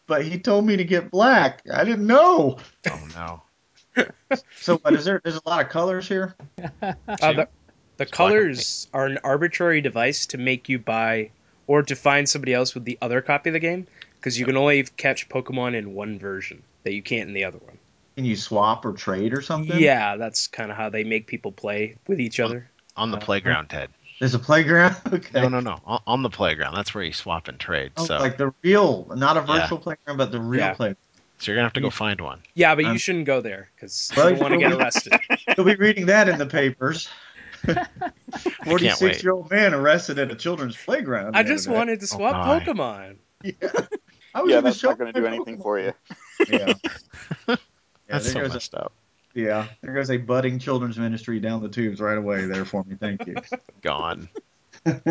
[0.08, 1.62] but he told me to get black.
[1.72, 2.58] I didn't know.
[2.90, 3.42] Oh no.
[4.56, 5.22] So what is there?
[5.24, 6.36] There's a lot of colors here.
[6.84, 7.48] Uh, the,
[7.98, 11.30] the colors are an arbitrary device to make you buy
[11.68, 14.58] or to find somebody else with the other copy of the game because you can
[14.58, 17.77] only catch Pokemon in one version that you can't in the other one.
[18.18, 19.80] Can you swap or trade or something?
[19.80, 22.68] Yeah, that's kind of how they make people play with each other.
[22.96, 23.92] On the Uh, playground, Ted.
[24.20, 24.96] There's a playground.
[25.14, 25.40] Okay.
[25.40, 25.80] No, no, no.
[25.86, 26.74] On, on the playground.
[26.74, 27.92] That's where you swap and trade.
[27.96, 29.60] Oh, So, like the real, not a Yeah.
[29.62, 30.74] virtual playground, but the real Yeah.
[30.74, 30.98] playground.
[31.38, 32.42] so you're gonna have to go find one.
[32.56, 35.20] Yeah, but you Um, shouldn't go there because Well, you don't want to get arrested.
[35.56, 37.08] You'll be reading that in the papers.
[38.64, 41.38] Forty-six-year-old man arrested at a children's playground.
[41.38, 42.60] I just wanted to swap my.
[42.62, 43.18] Pokemon.
[44.34, 45.94] I was Yeah, that's not going to do with anything for you.
[46.48, 46.74] Yeah.
[48.08, 48.92] Yeah, That's there so goes a, messed up.
[49.34, 52.96] yeah, there goes a budding children's ministry down the tubes right away there for me.
[53.00, 53.36] Thank you.
[53.82, 54.30] Gone.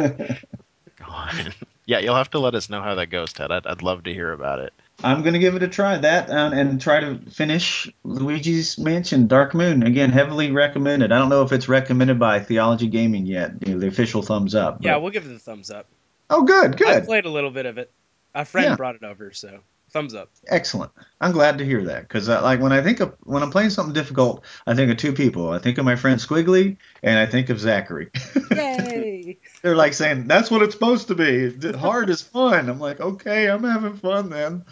[0.99, 1.53] Gone.
[1.85, 3.53] yeah, you'll have to let us know how that goes, Ted.
[3.53, 4.73] I'd, I'd love to hear about it.
[5.05, 5.99] I'm gonna give it a try.
[5.99, 10.11] That um, and try to finish Luigi's Mansion Dark Moon again.
[10.11, 11.13] Heavily recommended.
[11.13, 13.53] I don't know if it's recommended by Theology Gaming yet.
[13.67, 14.79] You know, the official thumbs up.
[14.81, 15.87] Yeah, we'll give it a thumbs up.
[16.31, 16.89] oh, good, good.
[16.89, 17.91] I good, played a little bit of it.
[18.35, 18.77] A friend Yeah.
[18.77, 19.59] brought it over, so
[19.97, 20.31] thumbs up.
[20.49, 20.93] excellent.
[21.23, 23.71] I'm glad to hear that because uh, like when I think of when I'm playing
[23.71, 25.51] something difficult, I think of two people.
[25.51, 28.11] I think of my friend Squiggly and I think of Zachary.
[28.51, 29.39] Yay!
[29.63, 31.73] They're like saying that's what it's supposed to be.
[31.73, 32.69] Hard is fun.
[32.69, 34.67] I'm like, okay, I'm having fun then.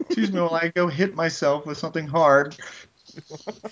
[0.00, 2.56] Excuse me while I go hit myself with something hard.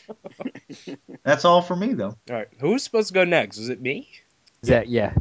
[1.25, 2.17] That's all for me though.
[2.31, 3.59] All right, who's supposed to go next?
[3.59, 4.09] Was it me?
[4.65, 5.13] Zach, yeah.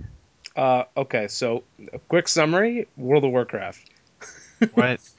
[0.55, 3.89] Uh, okay, so a quick summary: World of Warcraft.
[4.75, 5.01] What?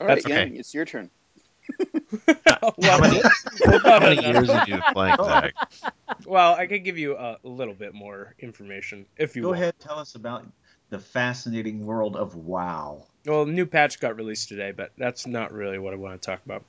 [0.00, 0.52] All right, That's yeah, okay.
[0.54, 1.10] it's your turn.
[2.46, 3.20] How many,
[3.84, 5.54] how many years have you been playing, Zach?
[6.24, 9.60] Well, I could give you a little bit more information if you Go want.
[9.60, 10.46] ahead, tell us about
[10.90, 13.04] the fascinating world of WoW.
[13.26, 16.26] Well, a new patch got released today, but that's not really what I want to
[16.26, 16.62] talk about.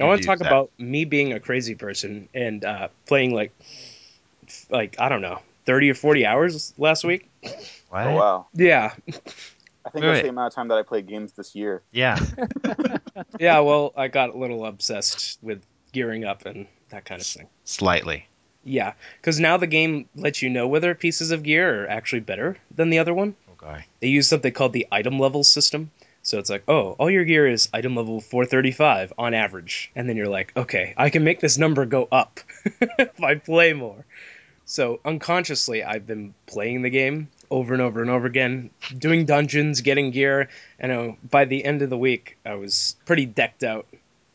[0.00, 0.48] I want to talk that.
[0.48, 3.52] about me being a crazy person and uh, playing like,
[4.70, 7.30] like I don't know, thirty or forty hours last week.
[7.88, 8.06] What?
[8.06, 8.46] Oh wow!
[8.54, 8.92] Yeah,
[9.84, 11.82] I think Wait, that's the amount of time that I played games this year.
[11.92, 12.18] Yeah.
[13.40, 13.60] yeah.
[13.60, 17.48] Well, I got a little obsessed with gearing up and that kind of thing.
[17.64, 18.26] Slightly.
[18.64, 22.56] Yeah, because now the game lets you know whether pieces of gear are actually better
[22.74, 23.36] than the other one.
[23.48, 23.84] Oh, okay.
[24.00, 25.90] They use something called the item level system.
[26.22, 29.92] So it's like, oh, all your gear is item level 435 on average.
[29.94, 32.40] And then you're like, okay, I can make this number go up
[32.80, 34.06] if I play more.
[34.64, 39.80] So unconsciously, I've been playing the game over and over and over again, doing dungeons,
[39.80, 40.48] getting gear.
[40.78, 43.86] And uh, by the end of the week, I was pretty decked out.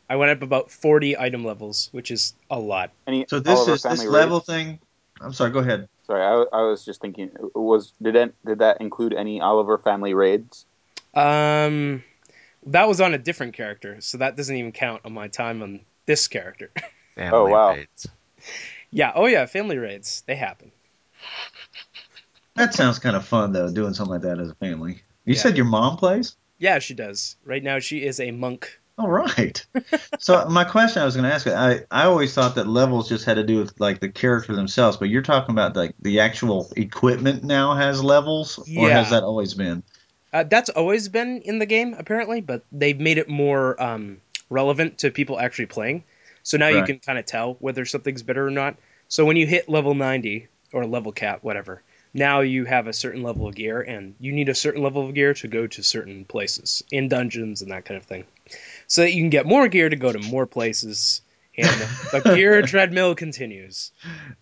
[0.09, 2.91] I went up about 40 item levels, which is a lot.
[3.07, 4.79] Any So this is this Family level thing.
[5.21, 5.51] I'm sorry.
[5.51, 5.87] Go ahead.
[6.07, 7.29] Sorry, I, I was just thinking.
[7.53, 10.65] Was did that did that include any Oliver family raids?
[11.13, 12.03] Um,
[12.67, 15.81] that was on a different character, so that doesn't even count on my time on
[16.05, 16.71] this character.
[17.15, 17.73] Family Oh, wow.
[17.75, 18.07] raids.
[18.91, 20.71] yeah, oh yeah, family raids they happen.
[22.59, 25.01] That sounds kind of fun though, doing something like that as a family.
[25.23, 25.39] You Yeah.
[25.39, 26.35] said your mom plays?
[26.57, 27.37] Yeah, she does.
[27.45, 28.79] Right now, she is a monk.
[28.97, 29.65] All right.
[30.19, 33.23] so my question I was going to ask, I I always thought that levels just
[33.23, 36.69] had to do with like the character themselves, but you're talking about like the actual
[36.75, 39.83] equipment now has levels, or has that always been?
[40.33, 44.19] Uh, that's always been in the game, apparently, but they've made it more um,
[44.49, 46.03] relevant to people actually playing.
[46.43, 48.75] So now you can kind of tell whether something's better or not.
[49.07, 51.81] So when you hit level 90 or level cap, whatever,
[52.13, 55.13] now you have a certain level of gear, and you need a certain level of
[55.13, 58.25] gear to go to certain places in dungeons and that kind of thing.
[58.87, 61.21] So that you can get more gear to go to more places,
[61.57, 61.69] and
[62.11, 63.91] the gear treadmill continues.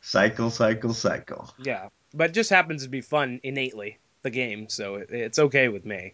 [0.01, 1.53] Cycle, cycle, cycle.
[1.60, 5.67] Yeah, but it just happens to be fun innately the game, so it, it's okay
[5.67, 6.13] with me.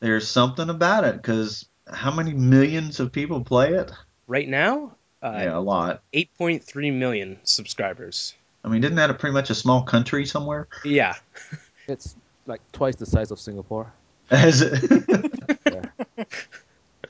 [0.00, 3.90] There's something about it because how many millions of people play it?
[4.26, 6.02] Right now, uh, yeah, a lot.
[6.12, 8.34] 8.3 million subscribers.
[8.68, 10.68] I mean, isn't that a pretty much a small country somewhere?
[10.84, 11.14] Yeah,
[11.88, 12.14] It's
[12.46, 13.92] like twice the size of Singapore.
[14.30, 15.32] Is it?
[16.18, 16.24] Yeah.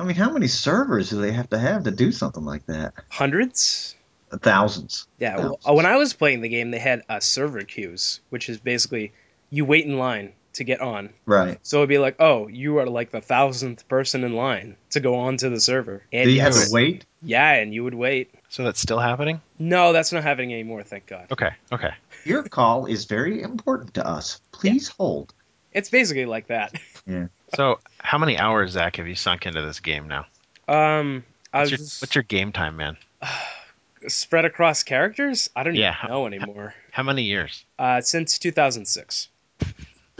[0.00, 2.94] I mean, how many servers do they have to have to do something like that?
[3.08, 3.94] hundreds.
[4.30, 5.06] Thousands.
[5.18, 8.58] Yeah, well, when I was playing the game, they had uh, server queues, which is
[8.58, 9.12] basically
[9.50, 11.10] you wait in line to get on.
[11.24, 11.58] Right.
[11.62, 15.14] So it'd be like, oh, you are like the thousandth person in line to go
[15.16, 16.02] on to the server.
[16.12, 17.06] And Do you have to wait?
[17.22, 18.34] yeah, and you would wait.
[18.50, 19.40] So that's still happening?
[19.58, 21.26] No, that's not happening anymore, thank God.
[21.30, 21.90] Okay, okay.
[22.24, 24.40] Your call is very important to us.
[24.52, 25.34] Please hold.
[25.72, 26.74] It's basically like that.
[27.06, 27.28] Yeah.
[27.54, 30.26] so how many hours, Zach, have you sunk into this game now?
[30.66, 32.96] Um, I What's was your, what's your game time, man?
[34.08, 35.50] spread across characters.
[35.56, 35.94] I don't Yeah.
[35.98, 36.74] even know anymore.
[36.90, 37.64] How many years?
[37.78, 39.28] Uh, since 2006.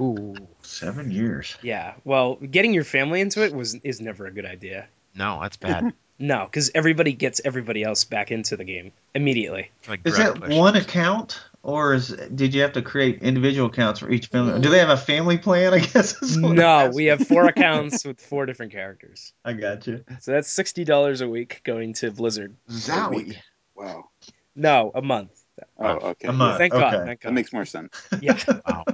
[0.01, 0.35] Ooh.
[0.63, 1.57] Seven years.
[1.63, 1.95] Yeah.
[2.05, 4.87] Well, getting your family into it was is never a good idea.
[5.15, 5.93] No, that's bad.
[6.19, 9.71] No, because everybody gets everybody else back into the game immediately.
[9.89, 10.53] like Is that push.
[10.53, 14.61] one account, or is did you have to create individual accounts for each family?
[14.61, 15.75] Do they have a family plan?
[15.75, 16.21] I guess.
[16.21, 19.33] is No, we have four accounts with four different characters.
[19.45, 20.05] I got you.
[20.21, 22.57] So that's sixty dollars a week going to Blizzard.
[22.69, 23.37] Zowie.
[23.77, 24.09] Wow.
[24.57, 25.31] No, a month.
[25.79, 26.29] Oh, oh, okay.
[26.29, 26.59] A month.
[26.59, 26.95] Thank God.
[26.95, 27.05] okay.
[27.05, 27.95] Thank That makes more sense.
[28.21, 28.39] Yeah.
[28.69, 28.85] Wow.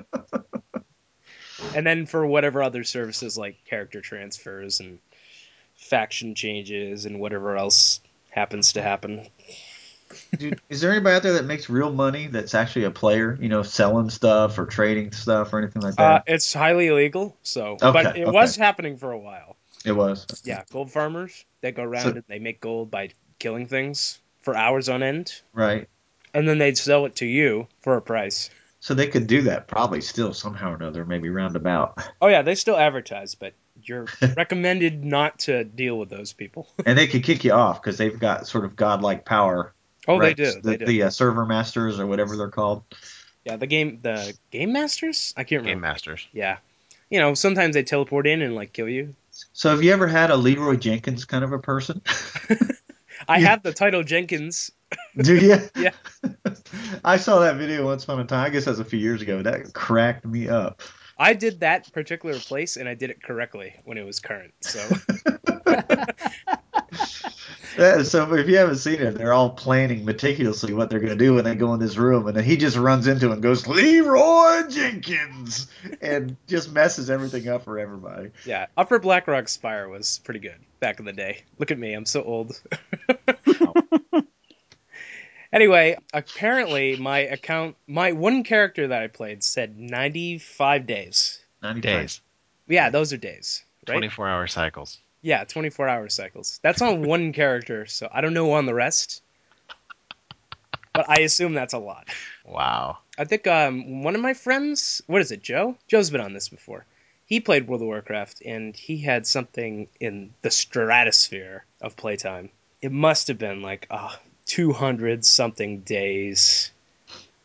[1.75, 4.99] and then for whatever other services like character transfers and
[5.89, 9.27] faction changes and whatever else happens to happen.
[10.39, 13.37] Dude, is there anybody out there that makes real money that's actually a player?
[13.41, 16.25] You know, selling stuff or trading stuff or anything like Uh, that?
[16.27, 18.31] it's highly illegal, so Okay, but it okay.
[18.31, 19.57] was happening for a while.
[19.85, 20.27] it was.
[20.45, 24.57] Yeah, gold farmers they go around So- and they make gold by killing things for
[24.57, 25.89] hours on end, Right.
[26.33, 28.49] and then they'd sell it to you for a price.
[28.81, 31.99] So they could do that probably still somehow or another, maybe roundabout.
[32.23, 33.53] Oh yeah, they still advertise, but
[33.89, 36.69] you're recommended not to deal with those people.
[36.87, 39.73] and they could kick you off because they've got sort of godlike power.
[40.07, 40.37] Oh, right?
[40.37, 40.53] they do.
[40.61, 40.85] The, They do.
[40.87, 42.83] the uh, server masters or whatever they're called.
[43.45, 45.35] Yeah, the game, the game masters.
[45.37, 45.87] I can't Game remember.
[45.89, 46.27] Masters.
[46.33, 46.59] Yeah,
[47.11, 49.15] you know, sometimes they teleport in and like kill you.
[49.53, 52.01] So have you ever had a Leroy Jenkins kind of a person?
[53.29, 53.49] I Yeah.
[53.49, 54.71] have the title Jenkins.
[55.21, 55.57] Do you?
[55.77, 55.91] Yeah.
[57.05, 58.45] I saw that video once upon a time.
[58.47, 59.43] I guess that was a few years ago.
[59.43, 60.83] That cracked me up.
[61.19, 64.55] I did that particular place, and I did it correctly when it was current.
[64.61, 64.81] So
[67.77, 71.25] Yeah, so if you haven't seen it, they're all planning meticulously what they're going to
[71.25, 73.43] do when they go in this room, and then he just runs into it and
[73.43, 75.67] goes Leroy Jenkins,
[76.01, 78.31] and just messes everything up for everybody.
[78.45, 81.43] yeah, Upper Blackrock Spire was pretty good back in the day.
[81.59, 82.61] Look at me, I'm so old.
[83.61, 84.23] Oh.
[85.55, 91.39] Anyway, apparently my account, my one character that I played said 95 days.
[91.63, 92.21] 90 Days.
[92.67, 93.95] Yeah, those are days, right?
[93.95, 94.99] 24 hour cycles.
[95.23, 96.61] Yeah, 24 hour cycles.
[96.63, 99.23] That's on one character, so I don't know on the rest.
[100.93, 102.09] But I assume that's a lot.
[102.45, 102.99] Wow.
[103.19, 105.77] I think um, one of my friends, what is it, Joe?
[105.89, 106.85] Joe's been on this before.
[107.27, 112.51] He played World of Warcraft, and he had something in the stratosphere of playtime.
[112.83, 114.15] It must have been like uh,
[114.47, 116.71] 200 something days.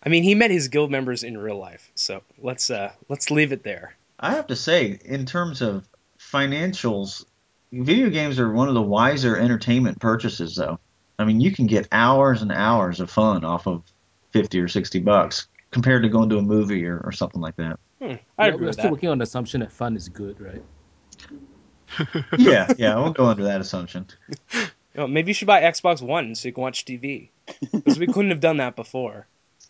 [0.04, 3.52] I mean, he met his guild members in real life, so let's uh, let's leave
[3.52, 3.96] it there.
[4.20, 5.88] I have to say, in terms of
[6.20, 7.26] financials,
[7.72, 10.80] video games are one of the wiser entertainment purchases, though.
[11.18, 13.84] I mean, you can get hours and hours of fun off of
[14.34, 17.80] 50 or 60 bucks compared to going to a movie or, or something like that.
[18.02, 18.92] Hmm, I Yeah, agree we're still that.
[18.92, 20.64] working on the assumption that fun is good, right?
[22.36, 24.08] Yeah, yeah, we'll go under that assumption.
[25.00, 27.30] You know, maybe you should buy Xbox One so you can watch TV,
[27.72, 29.28] because we couldn't have done that before.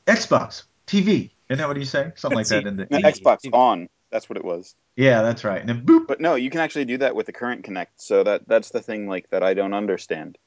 [0.08, 1.30] Xbox, TV.
[1.50, 2.12] Isn't that what you say?
[2.16, 2.66] Something like that.
[2.66, 3.02] In No, the, TV.
[3.04, 3.90] Xbox on.
[4.10, 4.74] That's what it was.
[4.96, 5.60] yeah, that's right.
[5.62, 6.08] And then boop.
[6.08, 7.88] But no, you can actually do that with the current Kinect.
[7.98, 10.40] So that that's the thing like that I don't understand.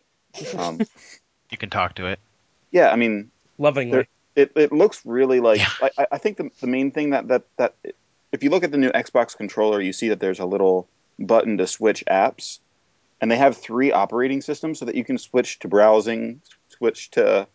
[0.58, 0.80] Um,
[1.50, 2.18] You can talk to it.
[2.72, 4.08] yeah, I mean, Lovingly.
[4.34, 5.68] It, it looks really like Yeah.
[5.80, 7.74] I, I- I think the, the main thing that, that that
[8.32, 10.88] if you look at the new Xbox controller, you see that there's a little
[11.20, 12.58] button to switch apps,
[13.22, 17.46] and they have three operating systems so that you can switch to browsing, switch to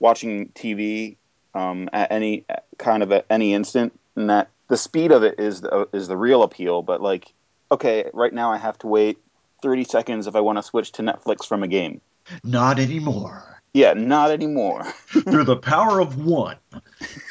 [0.00, 1.16] watching TV
[1.54, 2.44] um, at any
[2.76, 6.16] kind of at any instant, and that the speed of it is the, is the
[6.16, 6.82] real appeal.
[6.82, 7.32] But like,
[7.70, 9.16] okay, right now I have to wait
[9.62, 12.00] 30 seconds if I want to switch to Netflix from a game.
[12.42, 13.60] Not anymore.
[13.74, 14.84] Yeah, not anymore.
[15.06, 16.56] Through the power of one.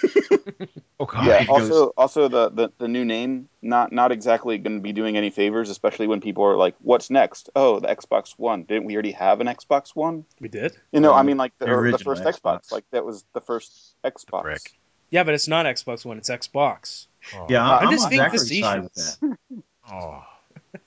[1.01, 1.25] Oh god.
[1.25, 1.41] yeah.
[1.41, 4.93] it goes- Also, also the, the the new name not not exactly going to be
[4.93, 8.63] doing any favors, especially when people are like, "What's next?" Oh, the Xbox One.
[8.63, 10.25] Didn't we already have an Xbox One?
[10.39, 10.77] We did.
[10.91, 12.41] You know, I Um, mean, like the, the the first Xbox.
[12.41, 12.71] Xbox.
[12.71, 14.41] Like that was the first Xbox.
[14.43, 14.73] brick.
[15.09, 16.17] Yeah, but it's not Xbox One.
[16.17, 17.07] It's Xbox.
[17.35, 17.45] Oh.
[17.49, 19.17] Yeah, I'm I'm, just on being Zachary's side with facetious.
[19.17, 19.37] that.
[19.91, 20.23] Oh.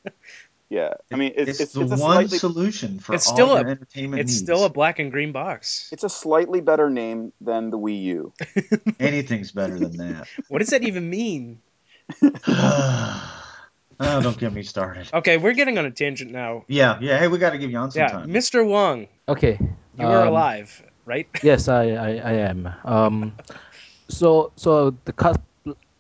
[0.75, 3.35] Yeah, I mean, it's It's, it's, the it's a one slightly solution for It's all
[3.35, 4.43] still your a- entertainment It's needs.
[4.43, 5.89] still a black and green box.
[5.93, 8.33] it's a slightly better name than the Wii U.
[8.99, 10.27] Anything's better than that.
[10.49, 11.61] What does that even mean?
[12.49, 13.41] oh,
[14.01, 15.09] don't get me started.
[15.13, 16.65] Okay, we're getting on a tangent now.
[16.69, 17.19] Yeah, yeah.
[17.19, 18.29] Hey, we got to give you on some Yeah, time.
[18.31, 18.67] Mr.
[18.67, 19.59] Wong, Okay.
[19.99, 21.29] you are um, alive, right?
[21.43, 22.69] Yes, I, I, I am.
[22.85, 23.33] Um,
[24.09, 25.37] so so the cus-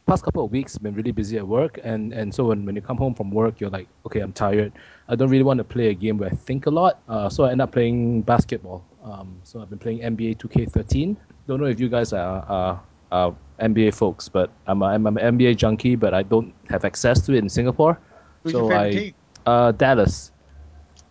[0.07, 2.83] past couple of weeks been really busy at work, and, and so when, when you
[2.83, 4.73] come home from work, you're like, okay, I'm tired.
[5.09, 7.01] I don't really want to play a game where I think a lot.
[7.09, 8.85] Uh, so I end up playing basketball.
[9.03, 11.17] Um, so I've been playing NBA 2K13.
[11.47, 15.17] Don't know if you guys are, are, are NBA folks, but I'm, a, I'm an
[15.17, 17.99] NBA junkie, but I don't have access to it in Singapore.
[18.43, 19.14] Who's so your I- team?
[19.47, 20.31] Uh, Dallas.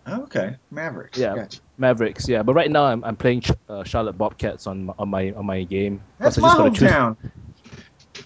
[0.07, 1.17] Okay, Mavericks.
[1.17, 1.35] Yeah.
[1.35, 1.61] Gotcha.
[1.77, 5.09] Mavericks, yeah, but right now I'm, I'm playing Ch- uh, Charlotte Bobcats on my, on
[5.09, 6.01] my on my game.
[6.19, 7.15] That's my hometown.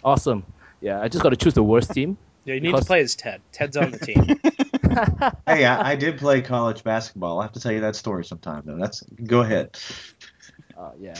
[0.03, 0.43] Awesome.
[0.81, 2.17] Yeah, I just got to choose the worst team.
[2.45, 3.41] Yeah, you need Because- to play as Ted.
[3.51, 4.23] Ted's on the team.
[5.47, 7.39] hey, I, I did play college basketball.
[7.39, 8.77] I have to tell you that story sometime, though.
[8.77, 9.77] That's go ahead.
[10.77, 11.15] Uh, yeah.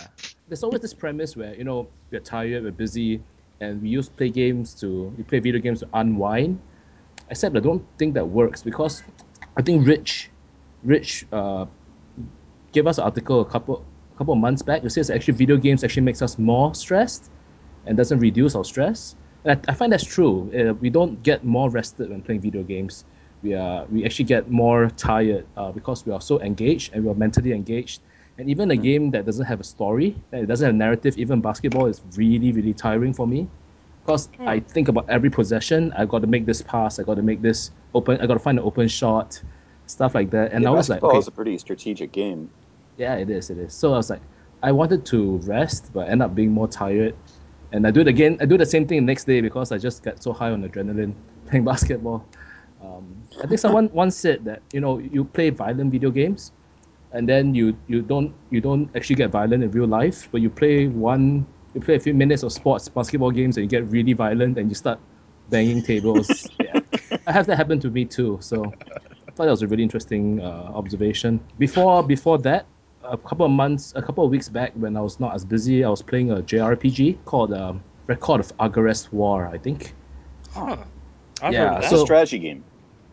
[0.47, 3.21] There's always this premise where you know we're tired, we're busy,
[3.59, 6.59] and we use play games to we play video games to unwind.
[7.29, 9.03] Except I don't think that works because
[9.57, 10.29] I think Rich,
[10.83, 11.65] Rich, uh,
[12.71, 14.83] gave us an article a couple a couple of months back.
[14.83, 17.29] It says actually video games actually makes us more stressed,
[17.85, 19.15] and doesn't reduce our stress.
[19.47, 20.51] I, I find that's true.
[20.53, 23.05] Uh, we don't get more rested when playing video games.
[23.43, 27.12] We are we actually get more tired uh, because we are so engaged and we
[27.12, 28.01] are mentally engaged.
[28.38, 31.17] And even a game that doesn't have a story, that it doesn't have a narrative,
[31.17, 33.47] even basketball is really really tiring for me.
[34.05, 35.91] Because I think about every possession.
[35.97, 36.99] I got to make this pass.
[36.99, 38.19] I got to make this open.
[38.21, 39.41] I got to find an open shot,
[39.86, 40.53] stuff like that.
[40.53, 42.49] And yeah, I was like, basketball okay, is a pretty strategic game.
[42.97, 43.49] yeah, it is.
[43.49, 43.73] It is.
[43.73, 44.21] So I was like,
[44.63, 47.15] I wanted to rest, but end up being more tired.
[47.71, 48.38] And I do it again.
[48.39, 50.63] I do the same thing the next day because I just get so high on
[50.67, 51.13] adrenaline
[51.47, 52.25] playing basketball.
[52.82, 56.51] Um, I think someone once said that you know you play violent video games,
[57.12, 60.49] and then you you don't you don't actually get violent in real life, but you
[60.49, 64.13] play one you play a few minutes of sports basketball games and you get really
[64.13, 64.99] violent and you start
[65.49, 66.49] banging tables.
[66.60, 66.80] yeah,
[67.27, 68.38] I have that happen to me too.
[68.41, 68.65] So
[69.27, 71.39] I thought that was a really interesting uh, observation.
[71.60, 72.65] Before before that,
[73.09, 75.83] a couple of months, a couple of weeks back, when I was not as busy,
[75.83, 79.47] I was playing a JRPG called um, Record of Agarest War.
[79.47, 79.93] I think
[80.53, 80.77] Huh.
[81.41, 82.63] I've Yeah, heard of It's a So- strategy game.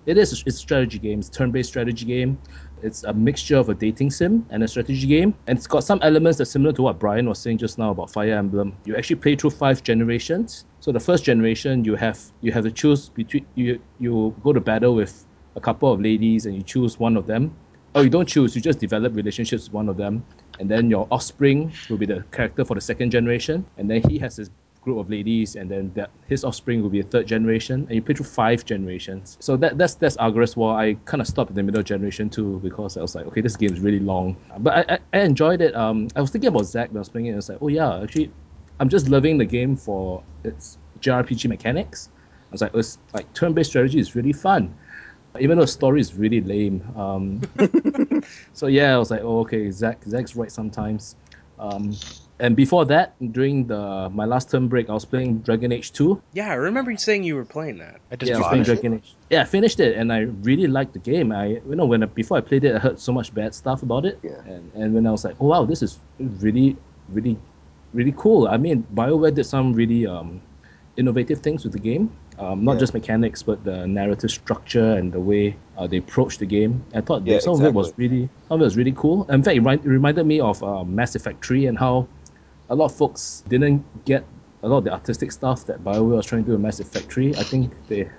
[0.07, 0.33] it is.
[0.33, 1.19] It's a strategy game.
[1.21, 2.39] It's a turn-based strategy game.
[2.83, 5.99] It's a mixture of a dating sim and a strategy game, and it's got some
[6.03, 8.75] elements that's similar to what Brian was saying just now about Fire Emblem.
[8.85, 10.67] You actually play through five generations.
[10.81, 14.61] So the first generation, you have you have to choose between you you go to
[14.61, 15.25] battle with
[15.57, 17.55] a couple of ladies and you choose one of them.
[17.95, 18.57] Oh, you don't choose.
[18.57, 20.25] You just develop relationships with one of them,
[20.59, 24.19] and then your offspring will be the character for the second generation, and then he
[24.19, 24.51] has his
[24.85, 28.03] group of ladies, and then that his offspring will be a third generation, and you
[28.03, 29.37] play through five generations.
[29.41, 30.79] So that that's that's Agarest War.
[30.79, 33.57] I kind of stopped in the middle generation two because I was like, okay, this
[33.57, 35.75] game is really long, but I, I, I enjoyed it.
[35.75, 37.31] Um, I was thinking about Zach when I was playing it.
[37.31, 38.31] and I was like, oh yeah, actually,
[38.81, 42.11] I'm just loving the game for its JRPG mechanics.
[42.51, 44.77] I was like, it's like turn-based strategy is really fun,
[45.41, 46.83] even though the story is really lame.
[46.97, 47.41] Um,
[48.53, 51.17] so yeah, I was like, oh okay, Zach Zach's right sometimes.
[51.59, 51.95] Um,
[52.41, 56.21] and before that, during the my last term break, I was playing Dragon Age 2.
[56.33, 58.01] Yeah, I remember you saying you were playing that.
[58.11, 58.67] I just yeah, I was playing it.
[58.67, 59.15] Dragon Age.
[59.31, 61.31] Yeah, I finished it, and I really liked the game.
[61.31, 63.83] I you know when I, before I played it, I heard so much bad stuff
[63.83, 64.19] about it.
[64.23, 64.41] Yeah.
[64.47, 66.77] And and when I was like, oh wow, this is really
[67.09, 67.39] really
[67.93, 68.49] really cool.
[68.49, 70.43] I mean, Bioware did some really um,
[70.97, 72.11] innovative things with the game.
[72.39, 72.81] Um, not Yeah.
[72.81, 76.85] just mechanics, but the narrative structure and the way uh, they approached the game.
[76.95, 79.25] I thought Yeah, some of it was really, some of it was really cool.
[79.31, 82.09] In fact, it, it reminded me of uh, Mass Effect 3 and how
[82.69, 84.25] a lot of folks didn't get
[84.63, 87.13] a lot of the artistic stuff that BioWare was trying to do in Mass Effect
[87.13, 87.37] 3.
[87.37, 88.11] I think they,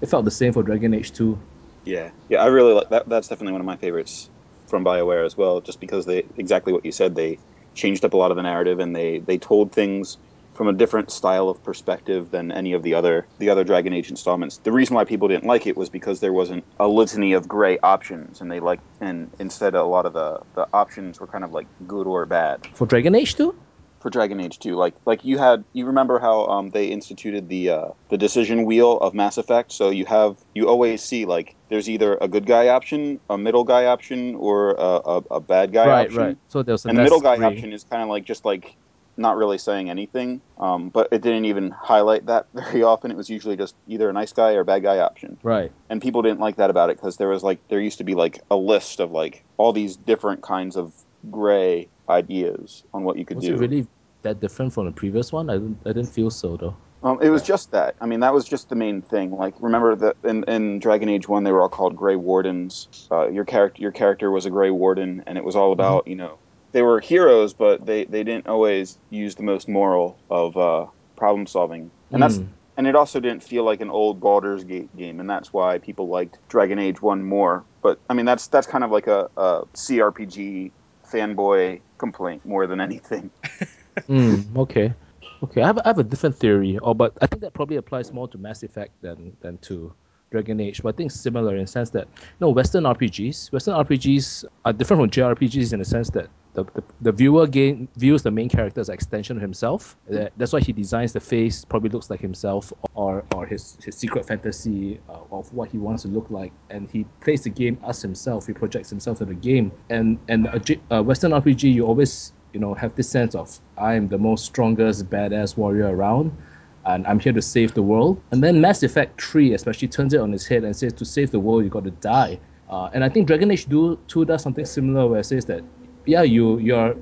[0.00, 1.38] it felt the same for Dragon Age 2.
[1.84, 3.08] Yeah, yeah, I really like that.
[3.08, 4.30] That's definitely one of my favorites
[4.68, 7.14] from Bioware as well, just because they exactly what you said.
[7.14, 7.40] They
[7.74, 10.18] changed up a lot of the narrative and they they told things
[10.54, 14.10] from a different style of perspective than any of the other the other Dragon Age
[14.10, 14.58] installments.
[14.64, 17.78] The reason why people didn't like it was because there wasn't a litany of gray
[17.82, 21.52] options, and they like and instead a lot of the the options were kind of
[21.52, 23.54] like good or bad For Dragon Age 2?
[24.00, 24.74] for Dragon Age 2.
[24.74, 28.98] Like like you had you remember how um, they instituted the uh, the decision wheel
[28.98, 29.72] of Mass Effect.
[29.72, 33.64] So you have you always see like there's either a good guy option, a middle
[33.64, 36.18] guy option, or a, a, a bad guy right, option.
[36.18, 36.26] right.
[36.26, 36.36] Right.
[36.48, 37.46] So there was a And the middle guy gray.
[37.46, 38.76] option is kind of like just like
[39.16, 40.40] not really saying anything.
[40.58, 43.10] Um, but it didn't even highlight that very often.
[43.10, 45.70] It was usually just either a nice guy or a bad guy option Right.
[45.90, 48.14] and people didn't like that about it because there was like there used to be
[48.14, 50.92] like a list of like all these different kinds of
[51.30, 53.54] gray ideas on what you could Was do.
[53.54, 53.86] it really
[54.22, 55.50] that different from the previous one?
[55.50, 56.76] I didn't, I didn't feel so though.
[57.04, 57.96] Um, it was just that.
[58.00, 59.32] I mean, that was just the main thing.
[59.32, 62.86] Like, remember that in, in Dragon Age One, they were all called Grey Wardens.
[63.10, 66.14] Uh, your character, your character was a Grey Warden, and it was all about you
[66.14, 66.38] know
[66.72, 71.46] they were heroes, but they, they didn't always use the most moral of uh, problem
[71.46, 72.48] solving, and that's Mm.
[72.76, 76.08] and it also didn't feel like an old Baldur's Gate game, and that's why people
[76.08, 77.66] liked Dragon Age One more.
[77.82, 80.72] But I mean, that's that's kind of like a, a CRPG
[81.12, 83.30] fanboy complaint more than anything.
[84.08, 84.94] Mm, okay.
[85.42, 88.12] Okay, I have, I have a different theory, or but I think that probably applies
[88.12, 89.92] more to Mass Effect than than to
[90.30, 90.82] Dragon Age.
[90.82, 94.44] But I think it's similar in the sense that you know Western RPGs, Western RPGs
[94.64, 98.30] are different from JRPGs in the sense that the, the, the viewer gain, views the
[98.30, 99.96] main character as an extension of himself.
[100.08, 103.96] That, that's why he designs the face, probably looks like himself, or or his, his
[103.96, 107.78] secret fantasy uh, of what he wants to look like, and he plays the game
[107.86, 108.46] as himself.
[108.46, 112.60] He projects himself in the game, and and a, a Western RPG, you always you
[112.60, 116.36] know have this sense of I am the most strongest badass warrior around,
[116.84, 118.20] and I'm here to save the world.
[118.30, 121.30] And then Mass Effect Three especially turns it on its head and says to save
[121.30, 122.38] the world you got to die.
[122.68, 125.62] Uh, and I think Dragon Age 2, 2 does something similar where it says that
[126.06, 126.94] yeah you you're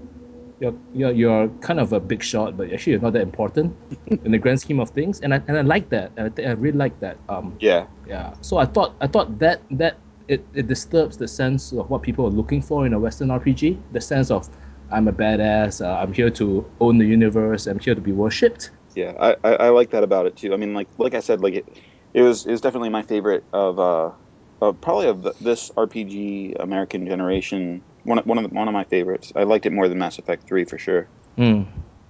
[0.60, 3.74] you're, you're, you're kind of a big shot, but actually you're not that important
[4.06, 5.20] in the grand scheme of things.
[5.20, 6.12] And I, and I like that.
[6.18, 7.16] I, think I really like that.
[7.28, 8.34] Um, Yeah, yeah.
[8.42, 9.96] So I thought I thought that that
[10.28, 13.78] it, it disturbs the sense of what people are looking for in a Western RPG.
[13.92, 14.48] The sense of
[14.92, 15.84] I'm a badass.
[15.84, 17.66] Uh, I'm here to own the universe.
[17.66, 18.70] I'm here to be worshipped.
[18.94, 20.52] yeah, I, I, I like that about it too.
[20.52, 21.66] I mean, like like I said, like it,
[22.12, 24.10] it was it was definitely my favorite of uh,
[24.60, 27.82] of probably of this RPG American generation.
[28.10, 29.32] One of, one of the, one of my favorites.
[29.36, 31.06] I liked it more than Mass Effect Three for sure.
[31.36, 31.62] Hmm.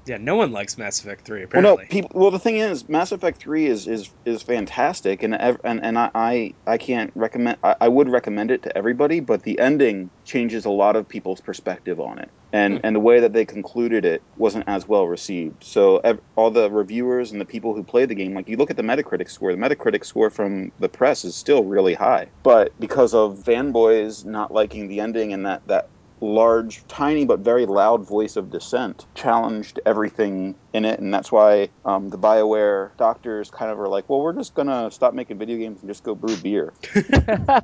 [0.07, 2.11] Yeah, no one likes Mass Effect 3, Apparently, Well, no, people.
[2.15, 5.99] Well, the thing is, Mass Effect Three is is is fantastic, and ev- and and
[5.99, 7.59] I I, I can't recommend.
[7.63, 11.41] I, I would recommend it to everybody, but the ending changes a lot of people's
[11.41, 12.81] perspective on it, and hmm.
[12.85, 15.65] and the way that they concluded it wasn't as well received.
[15.65, 18.71] So ev- all the reviewers and the people who played the game, like you look
[18.71, 22.73] at the Metacritic score, the Metacritic score from the press is still really high, but
[22.81, 25.89] because of fanboys not liking the ending and that that
[26.21, 31.69] large, tiny but very loud voice of dissent challenged everything in it, and that's why
[31.85, 35.59] um, the Bioware doctors kind of are like, "Well, we're just gonna stop making video
[35.59, 36.73] games and just go brew beer."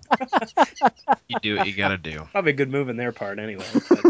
[1.29, 2.29] You do what you gotta do.
[2.31, 3.65] Probably a good move in their part, anyway.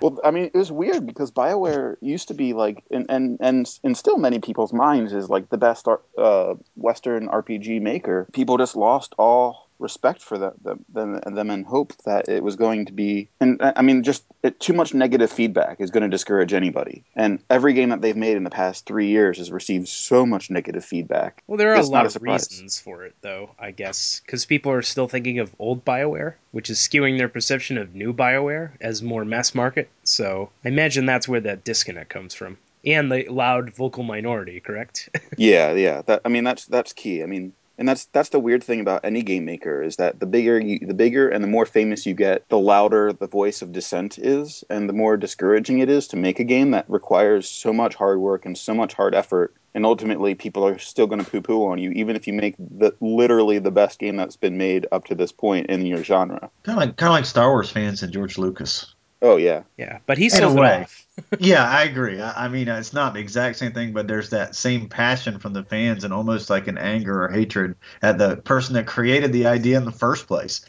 [0.00, 3.68] Well, I mean, it was weird because Bioware used to be like, and and and,
[3.82, 8.28] and still many people's minds is like the best uh, Western RPG maker.
[8.32, 12.56] People just lost all respect for them, them, them, them and hope that it was
[12.56, 13.28] going to be.
[13.40, 17.04] And I I mean, just it, too much negative feedback is going to discourage anybody.
[17.14, 20.50] And every game that they've made in the past three years has received so much
[20.50, 21.42] negative feedback.
[21.46, 24.20] well, there are It's a lot a of reasons for it, though, I guess.
[24.24, 28.12] Because people are still thinking of old BioWare, which is skewing their perception of new
[28.12, 29.88] BioWare as more mass market.
[30.04, 32.58] So I imagine that's where that disconnect comes from.
[32.84, 35.08] And the loud vocal minority, correct?
[35.36, 36.02] Yeah, yeah.
[36.02, 37.22] That I mean, that's that's key.
[37.22, 40.26] I mean, and that's that's the weird thing about any game maker is that the
[40.26, 43.72] bigger you, the bigger and the more famous you get, the louder the voice of
[43.72, 47.72] dissent is, and the more discouraging it is to make a game that requires so
[47.72, 49.54] much hard work and so much hard effort.
[49.74, 52.94] And ultimately, people are still going to poo-poo on you, even if you make the
[53.00, 56.50] literally the best game that's been made up to this point in your genre.
[56.64, 58.94] Kind of like kind of like Star Wars fans and George Lucas.
[59.22, 60.86] Oh yeah, yeah, but he's In a way.
[60.86, 61.06] off.
[61.38, 62.20] yeah, I agree.
[62.20, 65.52] I, I mean, it's not the exact same thing, but there's that same passion from
[65.52, 69.46] the fans and almost like an anger or hatred at the person that created the
[69.46, 70.62] idea in the first place.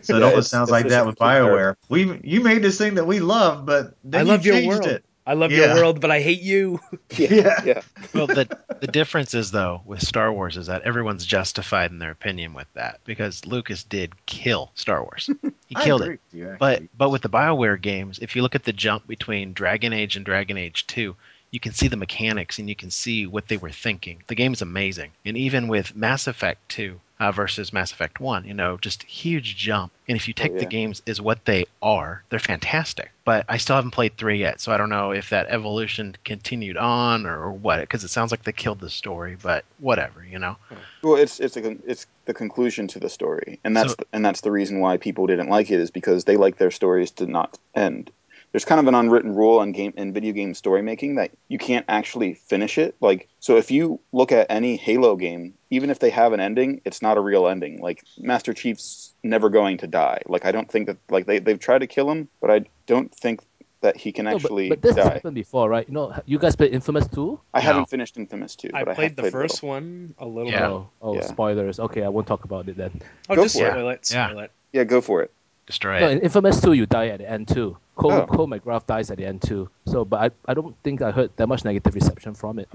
[0.00, 1.76] So it Yeah, almost sounds like that with complete BioWare.
[1.88, 4.60] We you made this thing that we love, but then I love you your changed
[4.60, 4.96] world.
[4.96, 5.04] it.
[5.26, 5.66] I love Yeah.
[5.66, 6.80] your world, but I hate you.
[7.16, 7.62] Yeah.
[7.64, 7.80] yeah.
[8.14, 8.48] Well, the
[8.80, 12.66] the difference is though with Star Wars is that everyone's justified in their opinion with
[12.74, 15.28] that because Lucas did kill Star Wars.
[15.68, 16.20] He I killed agree it.
[16.32, 19.54] with you, But but with the BioWare games, if you look at the jump between
[19.54, 21.16] Dragon Age and Dragon Age 2,
[21.52, 24.22] you can see the mechanics and you can see what they were thinking.
[24.26, 28.46] The game is amazing, and even with Mass Effect 2 uh, versus Mass Effect 1,
[28.46, 29.92] you know, just huge jump.
[30.08, 30.60] And if you take Oh, yeah.
[30.60, 33.12] the games as what they are, they're fantastic.
[33.24, 36.76] But I still haven't played 3 yet, so I don't know if that evolution continued
[36.78, 40.38] on or, or what, because it sounds like they killed the story, but whatever, you
[40.40, 40.56] know.
[41.02, 44.24] Well, it's it's a, it's the conclusion to the story, and that's So- the, and
[44.24, 47.26] that's the reason why people didn't like it is because they like their stories to
[47.26, 48.10] not end.
[48.52, 51.58] There's kind of an unwritten rule in game in video game story making that you
[51.58, 52.94] can't actually finish it.
[53.00, 56.82] Like, so if you look at any Halo game, even if they have an ending,
[56.84, 57.80] it's not a real ending.
[57.80, 60.20] Like Master Chief's never going to die.
[60.26, 63.12] Like I don't think that like they they've tried to kill him, but I don't
[63.14, 63.40] think
[63.80, 65.14] that he can No, but, actually but this has die.
[65.14, 65.88] happened before, right?
[65.88, 67.40] You know, you guys played Infamous 2?
[67.52, 67.64] I No.
[67.64, 69.68] haven't finished Infamous 2, I but I played the played first little.
[69.70, 70.60] one a little Yeah.
[70.60, 70.70] bit.
[70.70, 71.22] Oh, oh Yeah.
[71.22, 71.80] spoilers.
[71.80, 73.00] Okay, I won't talk about it then.
[73.28, 73.70] Oh, Go just for it.
[73.72, 74.08] spoil it.
[74.12, 74.28] Yeah.
[74.28, 74.50] Spoil it.
[74.72, 75.32] Yeah, go for it.
[75.66, 77.76] Destroy No, in Infamous 2, you die at the end too.
[77.94, 78.26] Cole, Oh.
[78.26, 79.68] Cole McGrath dies at the end too.
[79.86, 82.68] So, but I, I don't think I heard that much negative reception from it.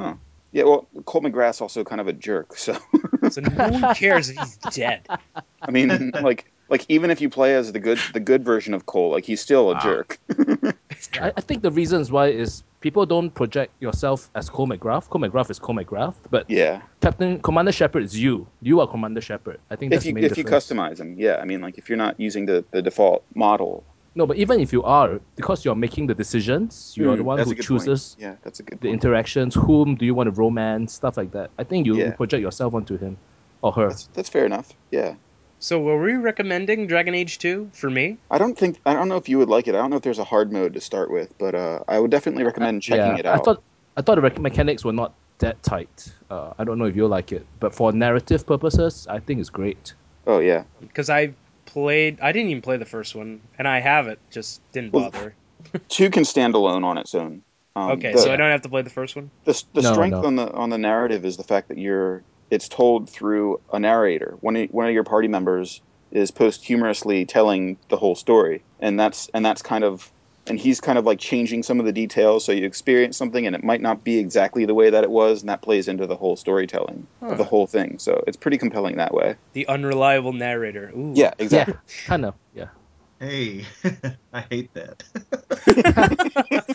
[0.54, 2.78] Yeah, well, Cole McGrath's also kind of a jerk, so
[3.30, 5.06] So no one cares if he's dead.
[5.62, 8.86] I mean, like, like even if you play as the good, the good version of
[8.86, 9.80] Cole, like he's still a Wow.
[9.84, 10.20] jerk.
[11.22, 15.10] I, I think the reasons why is people don't project yourself as Cole McGrath.
[15.10, 18.48] Cole McGrath is Cole McGrath, but Yeah, Captain Commander Shepard is you.
[18.62, 19.60] You are Commander Shepard.
[19.70, 21.38] I think that's if you the main if you customize him, yeah.
[21.42, 23.84] I mean, like if you're not using the, the default model,
[24.16, 27.28] No, but even if you are, because you're making the decisions, you are the Hmm,
[27.28, 27.62] one who a point.
[27.62, 29.04] chooses Yeah, that's a good the point.
[29.04, 29.54] interactions.
[29.56, 30.94] Whom do you want to romance?
[30.94, 31.52] Stuff like that.
[31.60, 32.12] I think you Yeah.
[32.12, 33.18] project yourself onto him
[33.62, 33.90] or her.
[33.90, 34.72] That's, that's fair enough.
[34.92, 35.16] Yeah,
[35.60, 38.18] So were we recommending Dragon Age 2 for me?
[38.30, 39.76] I don't think I don't know if you would like it.
[39.76, 42.12] I don't know if there's a hard mode to start with, but uh, I would
[42.12, 43.40] definitely recommend checking yeah, it out.
[43.40, 43.64] I thought
[43.96, 46.14] I thought the mechanics were not that tight.
[46.30, 49.50] Uh, I don't know if you'll like it, but for narrative purposes, I think it's
[49.50, 49.94] great.
[50.26, 51.34] oh yeah, Because I
[51.66, 52.20] played.
[52.22, 54.20] I didn't even play the first one, and I have it.
[54.32, 55.36] Just didn't Well, bother.
[55.90, 57.42] two can stand alone on its own.
[57.76, 59.30] Um, Okay, the, so I don't have to play the first one.
[59.46, 60.28] the, the No, strength no.
[60.28, 64.38] on the on the narrative is the fact that you're it's told through a narrator.
[64.42, 65.82] One of, one of your party members
[66.12, 70.12] is posthumously telling the whole story, and that's and that's kind of
[70.50, 73.54] and he's kind of like changing some of the details so you experience something and
[73.54, 76.16] it might not be exactly the way that it was and that plays into the
[76.16, 77.32] whole storytelling Huh.
[77.32, 80.90] of the whole thing so it's pretty compelling that way The unreliable narrator.
[80.96, 81.12] Ooh.
[81.16, 82.36] yeah exactly Yeah, kind of.
[82.54, 82.68] Yeah.
[83.20, 83.66] Hey,
[84.32, 85.04] I hate that.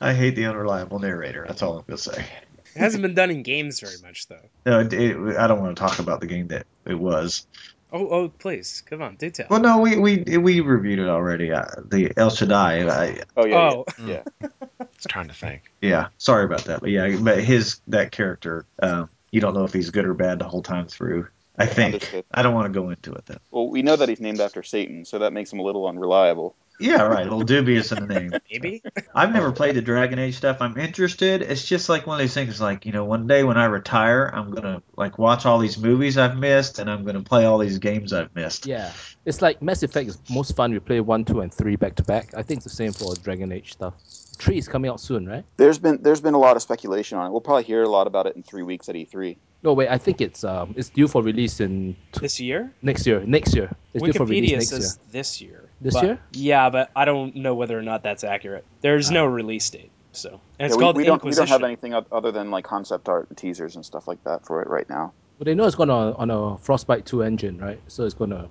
[0.00, 1.44] I hate the unreliable narrator.
[1.48, 2.26] That's all I'm gonna say.
[2.76, 4.36] It hasn't been done in games very much, though.
[4.66, 7.46] No, it, it, I don't want to talk about the game that it was.
[7.90, 9.46] Oh, oh, please, come on, do tell.
[9.48, 11.52] Well, no, we we we reviewed it already.
[11.52, 12.86] Uh, the El Shaddai.
[12.86, 14.48] I, oh yeah oh, yeah, yeah.
[14.60, 15.62] I was trying to think.
[15.80, 19.72] yeah, sorry about that, but yeah, but his that character, um, you don't know if
[19.72, 21.28] he's good or bad the whole time through.
[21.56, 21.94] I think.
[21.94, 22.24] Understood.
[22.30, 23.38] I don't want to go into it then.
[23.50, 26.54] well we know that he's named after satan so that makes him a little unreliable
[26.78, 27.20] Yeah, right.
[27.20, 28.32] A little dubious in the name.
[28.50, 28.82] maybe.
[29.14, 30.58] I've never played the Dragon Age stuff.
[30.60, 31.42] I'm interested.
[31.42, 32.60] It's just like one of these things.
[32.60, 36.18] Like you know, one day when I retire, I'm gonna like watch all these movies
[36.18, 38.66] I've missed, and I'm gonna play all these games I've missed.
[38.66, 38.92] Yeah.
[39.24, 40.72] It's like Mass Effect is most fun.
[40.72, 42.32] We play one, two, and three back to back.
[42.36, 43.94] I think it's the same for Dragon Age stuff.
[44.38, 45.44] Three is coming out soon, right?
[45.56, 48.06] there's been there's been a lot of speculation on it we'll probably hear a lot
[48.06, 49.88] about it in three weeks at E E3 No, wait.
[49.88, 52.72] I think it's um it's due for release in t- This year?
[52.82, 53.20] next year.
[53.26, 53.70] Next year.
[53.94, 55.12] It's due for release Wikipedia next says year.
[55.12, 55.64] this year.
[55.80, 56.18] This But- year?
[56.32, 58.64] Yeah, but I don't know whether or not that's accurate.
[58.80, 61.94] There's no release date, so and it's we, called we don't we don't have anything
[61.94, 65.12] other than like concept art and teasers and stuff like that for it right now
[65.38, 67.80] But they know it's gonna on a Frostbite two engine, right?
[67.88, 68.48] So it's gonna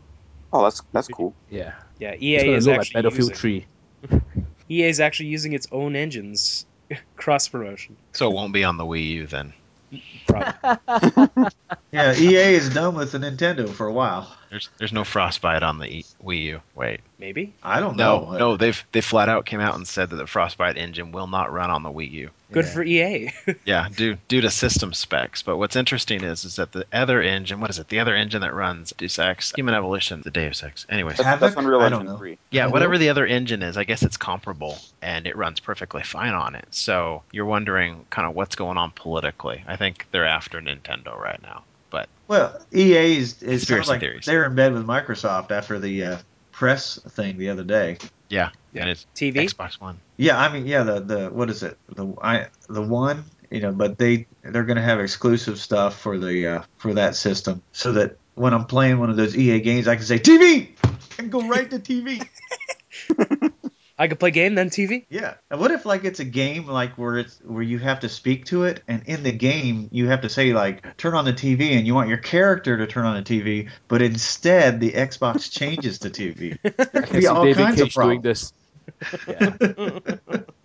[0.51, 1.73] oh that's that's cool yeah.
[1.99, 3.65] Yeah, It's EA gonna is look like Battlefield using, three.
[4.69, 6.65] EA is actually using its own engines
[7.15, 7.95] cross promotion.
[8.13, 9.53] So it won't be on the Wii U then.
[11.91, 14.35] Yeah, EA is done with the Nintendo for a while.
[14.55, 16.61] There's there's no Frostbite on the e- Wii U.
[16.75, 17.01] Wait.
[17.19, 17.53] Maybe.
[17.61, 18.37] I don't No, know.
[18.37, 21.51] no, they've they flat out came out and said that the Frostbite engine will not
[21.51, 22.29] run on the Wii U.
[22.53, 22.71] Good Yeah.
[22.71, 23.33] for EA.
[23.65, 25.41] Yeah, due due to system specs.
[25.41, 27.89] But what's interesting is is that the other engine, what is it?
[27.89, 30.85] The other engine that runs Deus Ex, Human Evolution, the Deus Ex.
[30.87, 31.39] Anyways, that's, Havok?
[31.41, 32.17] that's Unreal I don't Engine know.
[32.17, 36.03] 3 yeah, whatever the other engine is, I guess it's comparable and it runs perfectly
[36.03, 36.67] fine on it.
[36.71, 39.65] So you're wondering kind of what's going on politically.
[39.67, 41.63] I think they're after Nintendo right now.
[41.89, 44.25] But Well, EA is it sounds like theories.
[44.25, 46.17] they're in bed with Microsoft after the uh,
[46.51, 47.97] press thing the other day.
[48.29, 48.81] yeah, Yeah.
[48.81, 49.35] and it's TV.
[49.49, 49.99] Xbox One.
[50.17, 51.77] Yeah, I mean, yeah, the the what is it?
[51.95, 56.17] The I the one, you know, but they they're going to have exclusive stuff for
[56.17, 59.87] the uh, for that system, so that when I'm playing one of those EA games,
[59.87, 60.69] I can say TV
[61.19, 62.25] and go right to TV.
[63.97, 65.05] I could play game then TV.
[65.09, 65.35] Yeah.
[65.49, 68.45] And what if like it's a game like where it's where you have to speak
[68.45, 71.77] to it, and in the game you have to say like turn on the TV,
[71.77, 75.99] and you want your character to turn on the TV, but instead the Xbox changes
[75.99, 76.57] to TV.
[76.93, 78.23] I can be all David kinds of Cage doing problems.
[78.23, 78.53] this.
[79.27, 80.39] Yeah.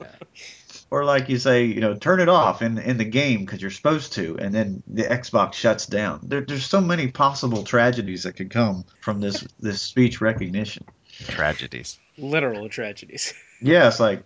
[0.92, 3.70] Or like you say, you know, turn it off in in the game because you're
[3.70, 6.18] supposed to, and then the Xbox shuts down.
[6.24, 10.84] There, there's so many possible tragedies that could come from this this speech recognition.
[11.28, 11.98] Tragedies.
[12.18, 13.34] Literal tragedies.
[13.62, 14.24] Yeah, it's like,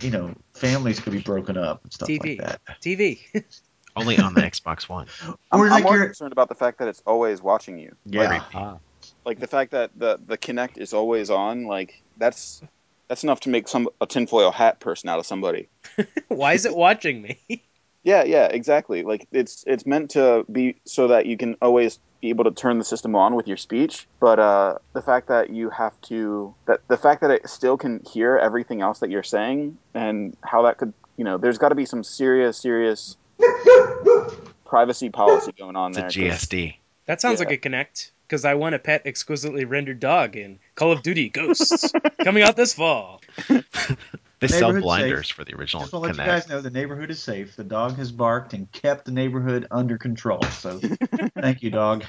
[0.00, 2.38] you know, families could be broken up and stuff TV.
[2.38, 2.80] like that.
[2.80, 3.18] TV.
[3.96, 5.08] Only on the Xbox One.
[5.50, 7.96] I'm, Or I'm like more you're- concerned about the fact that it's always watching you.
[8.04, 8.76] Yeah, Ah.
[9.24, 11.64] Like the fact that the the Kinect is always on.
[11.66, 12.62] Like that's
[13.08, 15.68] that's enough to make some a tinfoil hat person out of somebody.
[16.28, 17.64] Why is it watching me?
[18.04, 19.02] Yeah, yeah, exactly.
[19.02, 22.78] Like it's it's meant to be so that you can always be able to turn
[22.78, 26.80] the system on with your speech, but uh, the fact that you have to that
[26.88, 30.78] the fact that it still can hear everything else that you're saying and how that
[30.78, 33.16] could you know there's got to be some serious serious
[34.64, 36.74] privacy policy going on It's a GSD.
[37.06, 37.46] That sounds Yeah.
[37.48, 38.10] like a Kinect.
[38.26, 41.92] Because I want a pet exquisitely rendered dog in Call of Duty Ghosts
[42.24, 43.20] coming out this fall.
[44.38, 45.36] They sell blinders safe.
[45.36, 46.26] for the original just want to let Kinect.
[46.26, 47.56] you guys know the neighborhood is safe.
[47.56, 50.42] The dog has barked and kept the neighborhood under control.
[50.42, 50.78] So,
[51.40, 52.04] thank you, dog.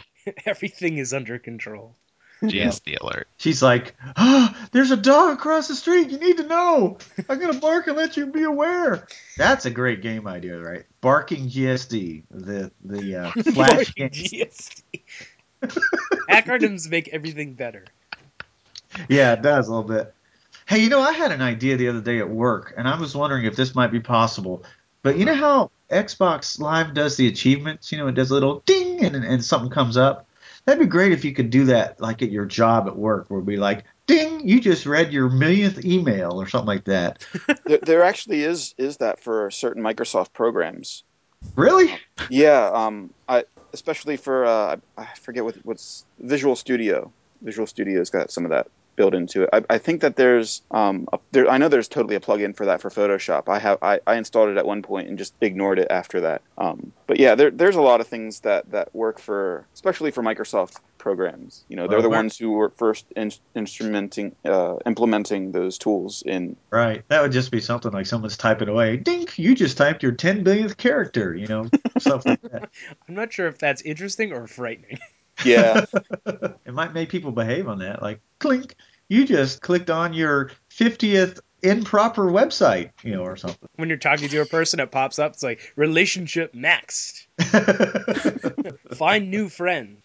[0.46, 1.96] Everything is under control.
[2.42, 3.28] GSD alert.
[3.38, 6.10] She's like, ah, there's a dog across the street.
[6.10, 6.98] You need to know.
[7.30, 9.08] I'm gonna bark and let you be aware.
[9.38, 10.86] That's a great game idea, right?
[11.02, 14.10] Barking GSD, the the uh, flash game.
[14.10, 15.02] GSD.
[16.30, 17.86] Acronyms make everything better.
[19.10, 20.14] Yeah, it does a little bit.
[20.68, 23.16] Hey, you know, I had an idea the other day at work, and I was
[23.16, 24.66] wondering if this might be possible.
[25.02, 27.90] But you know how Xbox Live does the achievements?
[27.90, 30.28] You know, it does a little ding, and and something comes up.
[30.66, 33.38] That'd be great if you could do that, like at your job at work, where
[33.38, 37.26] it'd be like, ding, you just read your millionth email or something like that.
[37.66, 41.04] there, there actually is is that for certain Microsoft programs.
[41.56, 41.96] Really?
[42.30, 47.14] Yeah, um, I especially for uh, I forget what what's Visual Studio.
[47.42, 48.68] Visual Studio's got some of that
[48.98, 49.50] built into it.
[49.54, 52.66] I, I think that there's um, a, there, I know there's totally a plugin for
[52.66, 53.48] that for Photoshop.
[53.48, 56.42] I have I, I installed it at one point and just ignored it after that.
[56.58, 60.22] Um, but yeah, there, there's a lot of things that that work for especially for
[60.22, 61.64] Microsoft programs.
[61.70, 66.24] You know, they're Well, the ones who were first in, instrumenting uh, implementing those tools
[66.26, 67.04] in Right.
[67.08, 68.98] That would just be something like someone's typing away.
[68.98, 71.70] Dink, you just typed your 10 billionth character, you know,
[72.00, 72.70] stuff like that.
[73.08, 75.00] I'm not sure if that's interesting or frightening.
[75.46, 75.86] Yeah.
[76.26, 78.02] it might make people behave on that.
[78.02, 78.76] Like, clink,
[79.08, 83.70] you just clicked on your 50th improper website, you know, or something.
[83.76, 85.34] When you're talking to a person, it pops up.
[85.34, 87.28] It's like relationship next.
[88.96, 90.02] Find new friend.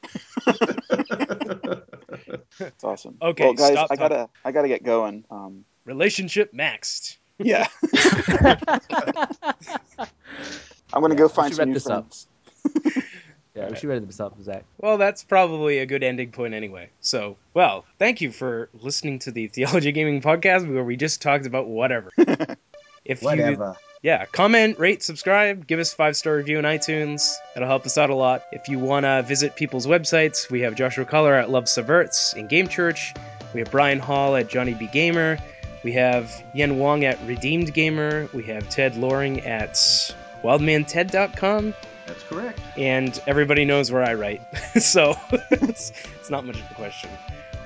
[2.61, 3.17] It's awesome.
[3.21, 5.25] Okay, well, guys, stop I gotta I gotta get going.
[5.31, 7.17] Um, Relationship maxed.
[7.39, 7.67] yeah.
[10.93, 12.13] I'm gonna go find some new this up.
[13.53, 13.67] Friends.
[13.67, 14.65] Yeah, we should wrap this up, Zach.
[14.79, 16.91] Well, that's probably a good ending point anyway.
[17.01, 21.47] So, well, thank you for listening to the Theology Gaming Podcast where we just talked
[21.47, 22.11] about whatever.
[23.05, 23.75] If you Whatever.
[24.03, 27.35] yeah, comment, rate, subscribe, give us a five star review on iTunes.
[27.53, 28.45] That'll help us out a lot.
[28.53, 32.47] If you want to visit people's websites, we have Joshua Cauller at Love Subverts in
[32.47, 33.13] Game Church.
[33.55, 35.37] We have Brian Hall at Johnny B Gamer.
[35.83, 38.29] We have Yen Wong at Redeemed Gamer.
[38.33, 39.75] We have Ted Loring at
[40.45, 41.75] wildmanted.com.
[42.07, 42.61] That's correct.
[42.77, 44.43] And everybody knows where I write.
[44.81, 45.15] so
[45.51, 47.11] it's, it's not much of a question.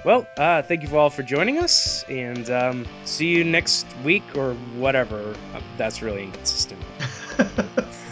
[0.05, 4.55] Well, uh, thank you all for joining us, and um, see you next week or
[4.77, 5.35] whatever.
[5.53, 6.81] Uh, that's really inconsistent.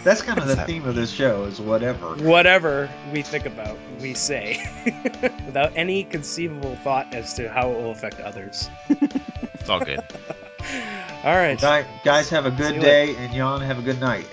[0.05, 2.14] That's kind of the theme of this show is whatever.
[2.16, 4.62] Whatever we think about, we say,
[5.47, 8.68] without any conceivable thought as to how it will affect others.
[8.91, 10.01] It's all good.
[11.25, 11.59] All right.
[11.59, 14.27] Guy- Guys, have a good you day, and Jan, have a good night.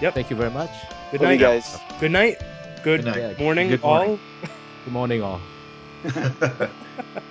[0.00, 0.14] Yep.
[0.14, 0.70] Thank you very much.
[1.10, 1.76] Good night, guys.
[1.98, 2.36] Good night.
[2.82, 3.16] Good, Good night.
[3.16, 4.20] Yeah, morning, Good all.
[4.84, 5.42] Good morning, all.